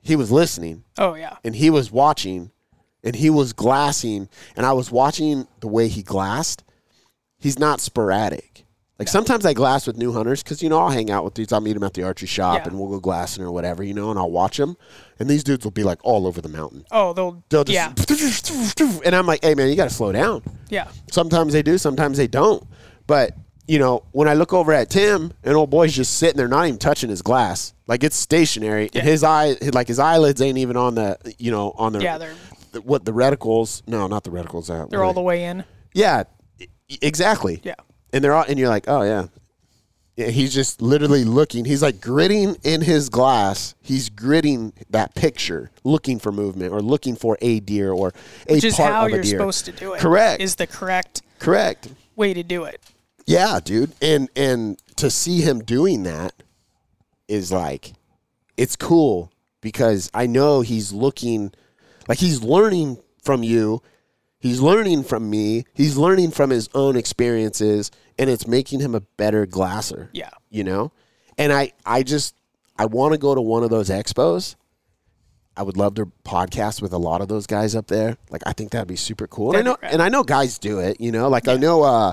[0.00, 1.36] he was listening Oh, yeah.
[1.44, 2.50] and he was watching
[3.04, 6.62] and he was glassing and I was watching the way he glassed.
[7.38, 8.64] He's not sporadic.
[8.98, 11.52] Like sometimes I glass with new hunters because you know I'll hang out with dudes.
[11.52, 12.68] I'll meet them at the archery shop Yeah.
[12.68, 14.76] and we'll go glassing or whatever, you know, and I'll watch them.
[15.18, 16.84] And these dudes will be like all over the mountain.
[16.92, 17.42] Oh, they'll.
[17.48, 17.92] They'll yeah.
[17.96, 20.42] just and I'm like, hey man, you got to slow down.
[20.68, 20.88] Yeah.
[21.10, 22.64] Sometimes they do, sometimes they don't.
[23.08, 23.36] But
[23.68, 26.66] you know, when I look over at Tim, an old boy's just sitting there, not
[26.66, 30.76] even touching his glass, like it's stationary, and his eye, like his eyelids ain't even
[30.76, 32.34] on the, you know, on the, Yeah, they're-
[32.72, 33.82] the- what the reticles?
[33.86, 34.68] No, not the reticles.
[34.70, 35.64] Uh, They're all the way in.
[35.94, 36.24] yeah,
[37.00, 37.60] exactly.
[37.62, 37.74] Yeah.
[38.12, 39.26] and they're all, and you're like, oh yeah.
[40.14, 41.64] Yeah, he's just literally looking.
[41.64, 43.74] He's like gridding in his glass.
[43.80, 48.12] He's gridding that picture, looking for movement or looking for a deer or
[48.46, 49.30] a Which is part how of a you're deer.
[49.38, 50.00] supposed to do it.
[50.00, 50.42] Correct.
[50.42, 51.88] Is the correct Correct.
[52.14, 52.78] way to do it.
[53.26, 53.92] Yeah, dude.
[54.00, 56.34] And and to see him doing that
[57.28, 57.92] is like
[58.56, 61.52] it's cool because I know he's looking
[62.08, 63.82] like he's learning from you.
[64.38, 65.64] He's learning from me.
[65.72, 70.10] He's learning from his own experiences and it's making him a better glasser.
[70.12, 70.30] Yeah.
[70.50, 70.92] You know?
[71.38, 72.34] And I I just
[72.76, 74.56] I want to go to one of those expos.
[75.56, 78.16] I would love to podcast with a lot of those guys up there.
[78.30, 79.54] Like I think that'd be super cool.
[79.54, 81.28] And I know and I know guys do it, you know?
[81.28, 82.12] Like I know uh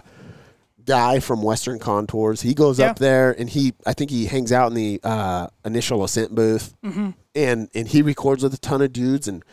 [0.89, 2.41] guy from Western Contours.
[2.41, 2.89] He goes Yeah.
[2.91, 6.73] up there and he, I think he hangs out in the uh, initial ascent booth,
[6.83, 7.09] Mm-hmm.
[7.35, 9.43] and and he records with a ton of dudes and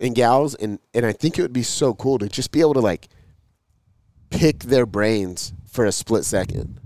[0.00, 2.74] and gals, and and I think it would be so cool to just be able
[2.74, 3.08] to like
[4.30, 6.80] pick their brains for a split second.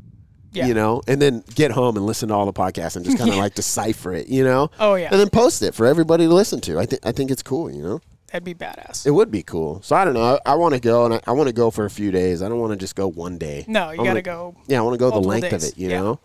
[0.54, 0.66] Yeah.
[0.66, 3.30] You know, and then get home and listen to all the podcasts and just kind
[3.30, 4.70] of like decipher it, you know?
[4.78, 5.08] Oh, yeah.
[5.10, 6.78] And then post it for everybody to listen to.
[6.78, 8.00] I think I think it's cool, you know?
[8.32, 9.04] That'd be badass.
[9.06, 9.82] It would be cool.
[9.82, 10.38] So I don't know.
[10.46, 12.40] I, I want to go and I, I want to go for a few days.
[12.42, 13.66] I don't want to just go one day.
[13.68, 14.56] No, you got to go.
[14.66, 15.64] Yeah, I want to go the length days.
[15.64, 16.00] of it, you Yeah.
[16.00, 16.20] know,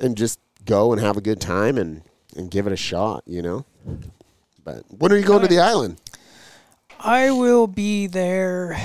[0.00, 2.02] and just go and have a good time and
[2.36, 3.64] and give it a shot, you know.
[4.62, 6.00] But when are you going to the island?
[7.00, 8.76] I will be there.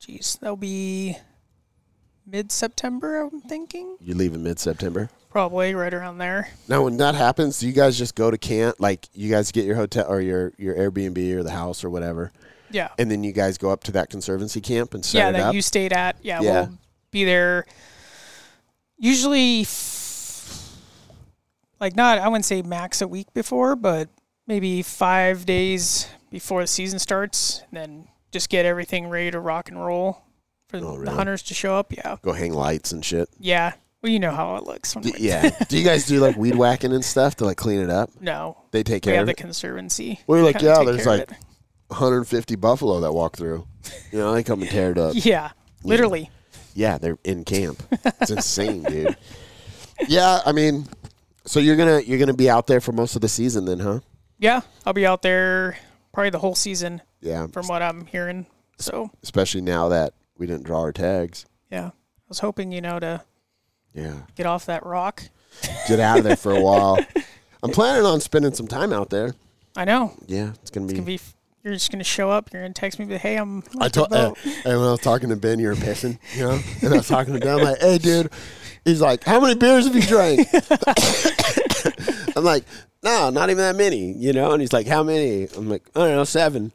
[0.00, 1.16] Jeez, that'll be
[2.24, 3.96] mid September, I'm thinking.
[4.00, 5.10] You leave in mid September.
[5.36, 6.48] Probably right around there.
[6.66, 8.76] Now, when that happens, do you guys just go to camp?
[8.78, 12.32] Like, you guys get your hotel or your your Airbnb or the house or whatever,
[12.70, 12.88] Yeah.
[12.98, 15.54] and then you guys go up to that conservancy camp and set yeah, that up.
[15.54, 16.16] you stayed at.
[16.22, 16.52] Yeah, Yeah.
[16.68, 16.78] we'll
[17.10, 17.66] be there.
[18.96, 20.74] Usually, f-
[21.80, 24.08] like not, I wouldn't say max a week before, but
[24.46, 27.60] maybe five days before the season starts.
[27.70, 30.22] And then just get everything ready to rock and roll
[30.70, 31.92] for Oh, the hunters to show up.
[31.92, 33.28] Yeah, go hang lights and shit.
[33.38, 33.74] yeah.
[34.06, 34.94] Well, you know how it looks.
[34.94, 35.50] When D- yeah.
[35.68, 38.08] do you guys do like weed whacking and stuff to like clean it up?
[38.20, 39.36] No, They take care we have of the it.
[39.36, 40.20] conservancy.
[40.28, 41.36] We're like, kinda yeah, take there's care of like it.
[41.88, 43.66] 150 buffalo that walk through.
[44.12, 45.14] You know, they come and tear it up.
[45.24, 45.50] Yeah,
[45.82, 46.30] literally.
[46.74, 47.82] Yeah, they're in camp.
[48.20, 49.16] It's insane, dude.
[50.06, 50.86] Yeah, I mean,
[51.44, 53.98] so you're gonna you're gonna be out there for most of the season then, huh?
[54.38, 55.78] Yeah, I'll be out there
[56.12, 58.46] probably the whole season Yeah, from what I'm hearing.
[58.78, 61.44] So especially now that we didn't draw our tags.
[61.72, 61.92] yeah, I
[62.28, 63.22] was hoping you know to
[63.96, 65.22] Yeah, get off that rock.
[65.88, 66.98] get out of there for a while.
[67.62, 69.34] I'm planning on spending some time out there.
[69.76, 70.12] I know.
[70.26, 70.92] Yeah, it's gonna be.
[70.92, 71.20] It's gonna be.
[71.64, 72.52] You're just gonna show up.
[72.52, 73.64] You're gonna text me, but hey, I'm.
[73.80, 76.60] I told, uh, and when I was talking to Ben, you were pissing, you know,
[76.82, 78.30] and I was talking to Ben, I'm like, hey, dude,
[78.84, 80.46] he's like, how many beers have you drank?
[82.36, 82.64] I'm like,
[83.02, 85.48] no, not even that many, you know, and he's like, how many?
[85.56, 86.72] I'm like, I don't know, seven.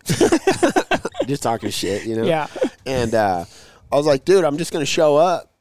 [1.28, 2.24] just talking shit, you know.
[2.24, 2.48] Yeah.
[2.86, 3.46] And uh,
[3.92, 5.52] I was like, dude, I'm just gonna show up.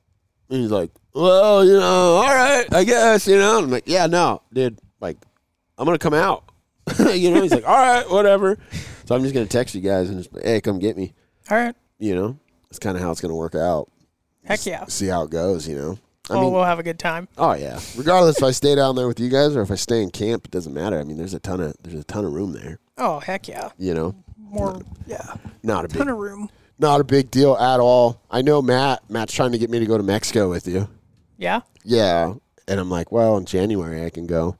[0.49, 3.59] And he's like, well, you know, all right, I guess, you know.
[3.59, 5.17] I'm like, yeah, no, dude, like,
[5.79, 6.45] I'm gonna come out.
[7.15, 8.59] you know, he's like, all right, whatever.
[9.07, 11.15] So I'm just gonna text you guys and just, hey, come get me
[11.51, 11.75] All right.
[11.99, 12.39] you know
[12.71, 13.91] it's kind of how it's going to work out
[14.45, 14.85] Heck yeah.
[14.87, 15.99] see how it goes you know
[16.31, 17.27] i oh, mean we'll have a good time.
[17.37, 20.01] oh yeah regardless if i stay down there with you guys or if i stay
[20.03, 22.33] in camp it doesn't matter i mean there's a ton of there's a ton of
[22.33, 23.71] room there Oh, heck yeah.
[23.79, 24.81] you know More.
[25.09, 25.35] Yeah.
[25.65, 26.49] not a big Ton of room.
[26.79, 29.87] not a big deal at all i know matt matt's trying to get me to
[29.87, 30.89] go to mexico with you
[31.41, 31.61] Yeah.
[31.85, 32.35] yeah
[32.69, 34.57] and i'm like well in january i can go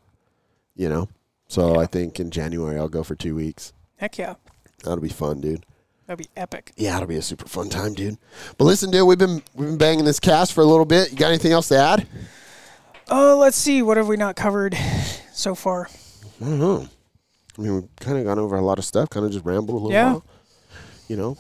[0.75, 1.09] you know
[1.47, 4.35] so i think in january i'll go for two weeks Heck yeah.
[4.83, 5.65] that'll be fun dude
[6.07, 6.73] That'd be epic.
[6.77, 8.19] yeah, it'll be a super fun time, dude.
[8.59, 11.13] But listen, dude, we've been we've been banging this cast for a little bit.
[11.13, 12.05] You got anything else to add?
[13.09, 13.81] Oh, let's see.
[13.81, 14.77] What have we not covered
[15.33, 15.89] so far?
[16.41, 16.89] I don't know.
[17.57, 19.09] I mean, we've kind of gone over a lot of stuff.
[19.09, 20.15] Kind of just rambled a little Yeah.
[20.15, 20.25] while.
[21.07, 21.37] You know.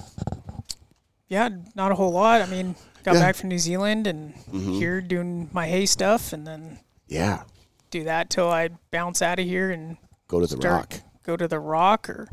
[1.30, 2.42] Yeah, not a whole lot.
[2.42, 2.74] I mean,
[3.04, 3.20] got Yeah.
[3.20, 4.72] back from New Zealand and mm-hmm.
[4.74, 6.78] here doing my hay stuff, and then
[7.08, 7.44] Yeah.
[7.90, 9.96] do that till I bounce out of here and
[10.28, 11.00] Go to the start rock.
[11.24, 12.28] go to the rock or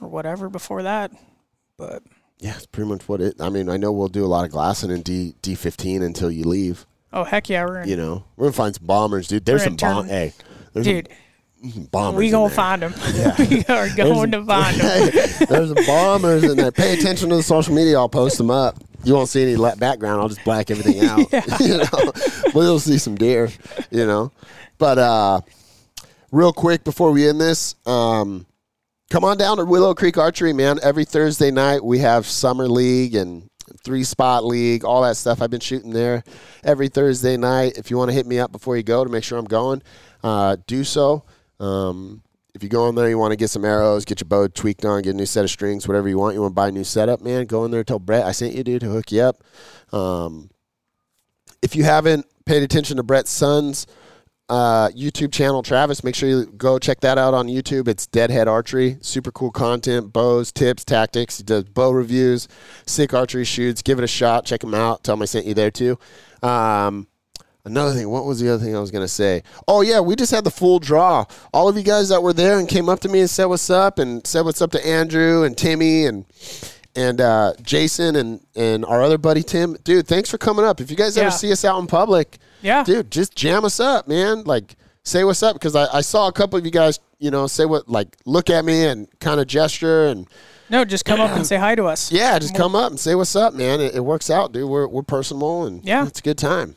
[0.00, 1.10] or whatever before that.
[1.78, 2.02] But
[2.38, 3.40] Yeah, it's pretty much what it.
[3.40, 6.30] I mean, I know we'll do a lot of glassing in D D fifteen until
[6.30, 6.86] you leave.
[7.12, 9.44] oh heck yeah, we're in, You know, we're gonna find some bombers, dude.
[9.44, 10.08] There's some bomb.
[10.08, 10.32] Hey,
[10.72, 11.08] there's dude.
[11.08, 11.16] some
[11.90, 12.18] bombers.
[12.18, 12.94] We gonna find them.
[13.38, 15.10] we are going to find them.
[15.48, 16.72] There's bombers in there.
[16.72, 17.98] Pay attention to the social media.
[17.98, 18.76] I'll post them up.
[19.04, 20.20] You won't see any background.
[20.20, 21.60] I'll just black everything out.
[21.60, 22.12] you know,
[22.52, 23.50] but you'll see some deer.
[23.90, 24.32] You know,
[24.78, 25.40] but uh,
[26.30, 28.46] real quick before we end this, um,
[29.10, 30.78] come on down to Willow Creek Archery, man.
[30.82, 33.48] Every Thursday night we have summer league and
[33.82, 35.42] three spot league, all that stuff.
[35.42, 36.24] I've been shooting there
[36.62, 37.76] every Thursday night.
[37.76, 39.82] If you want to hit me up before you go to make sure I'm going,
[40.22, 41.24] uh, do so.
[41.60, 42.22] Um,
[42.54, 44.84] if you go in there, you want to get some arrows, get your bow tweaked
[44.84, 46.34] on, get a new set of strings, whatever you want.
[46.34, 47.46] You want to buy a new setup, man.
[47.46, 49.42] Go in there, tell Brett I sent you, dude, to hook you up.
[49.92, 50.50] Um,
[51.62, 53.86] if you haven't paid attention to Brett's son's
[54.48, 57.88] uh, YouTube channel, Travis, make sure you go check that out on YouTube.
[57.88, 58.98] It's Deadhead Archery.
[59.00, 61.38] Super cool content, bows, tips, tactics.
[61.38, 62.46] He does bow reviews,
[62.86, 63.82] sick archery shoots.
[63.82, 64.44] Give it a shot.
[64.44, 65.02] Check him out.
[65.02, 65.98] Tell him I sent you there too.
[66.42, 67.08] Um,
[67.66, 69.42] Another thing, what was the other thing I was going to say?
[69.66, 71.24] Oh, yeah, we just had the full draw.
[71.52, 73.70] All of you guys that were there and came up to me and said what's
[73.70, 76.26] up and said what's up to Andrew and Timmy and
[76.96, 79.76] and uh, Jason and, and our other buddy Tim.
[79.82, 80.80] Dude, thanks for coming up.
[80.80, 81.22] If you guys Yeah.
[81.24, 82.84] ever see us out in public, Yeah.
[82.84, 84.44] dude, just jam us up, man.
[84.44, 87.46] Like, say what's up because I, I saw a couple of you guys, you know,
[87.48, 90.28] say what, like, look at me and kind of gesture and
[90.70, 92.12] No, just come up and say hi to us.
[92.12, 93.80] yeah, just come up and say what's up, man.
[93.80, 94.68] It, it works out, dude.
[94.70, 96.06] We're, we're personal and Yeah.
[96.06, 96.76] it's a good time.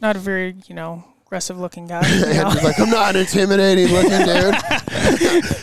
[0.00, 2.06] Not a very, you know, aggressive looking guy.
[2.06, 4.54] Andrew's like, I'm not intimidating looking, dude.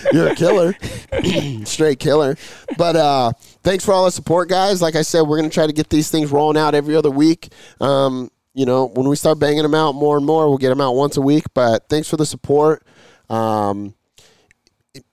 [0.13, 0.75] You're a killer.
[1.65, 2.35] Straight killer.
[2.77, 3.31] But uh,
[3.63, 4.81] thanks for all the support, guys.
[4.81, 7.11] Like I said, we're going to try to get these things rolling out every other
[7.11, 7.49] week.
[7.79, 10.81] Um, you know, when we start banging them out more and more, we'll get them
[10.81, 11.45] out once a week.
[11.53, 12.85] But thanks for the support.
[13.29, 13.95] Um,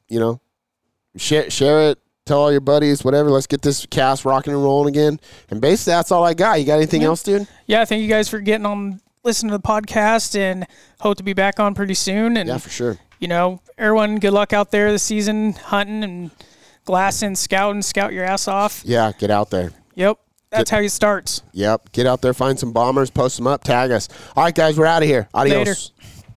[0.08, 0.40] you know,
[1.16, 1.98] share, share it.
[2.26, 3.30] Tell all your buddies, whatever.
[3.30, 5.18] Let's get this cast rocking and rolling again.
[5.50, 6.60] And basically, that's all I got.
[6.60, 7.48] You got anything else, dude?
[7.66, 10.66] yeah, thank you guys for getting on, listening to the podcast, and
[11.00, 12.36] hope to be back on pretty soon.
[12.36, 12.98] And Yeah, for sure.
[13.18, 16.30] you know, everyone, good luck out there this season, hunting and
[16.84, 18.82] glassing, scouting, scout your ass off.
[18.84, 19.72] Yeah, get out there.
[19.94, 20.18] Yep,
[20.50, 21.42] that's how it starts.
[21.52, 21.92] Yep.
[21.92, 24.08] Get out there, find some bombers, post them up, tag us.
[24.36, 25.28] All right, guys, we're out of here.
[25.34, 25.56] Adios.
[25.58, 25.74] Later.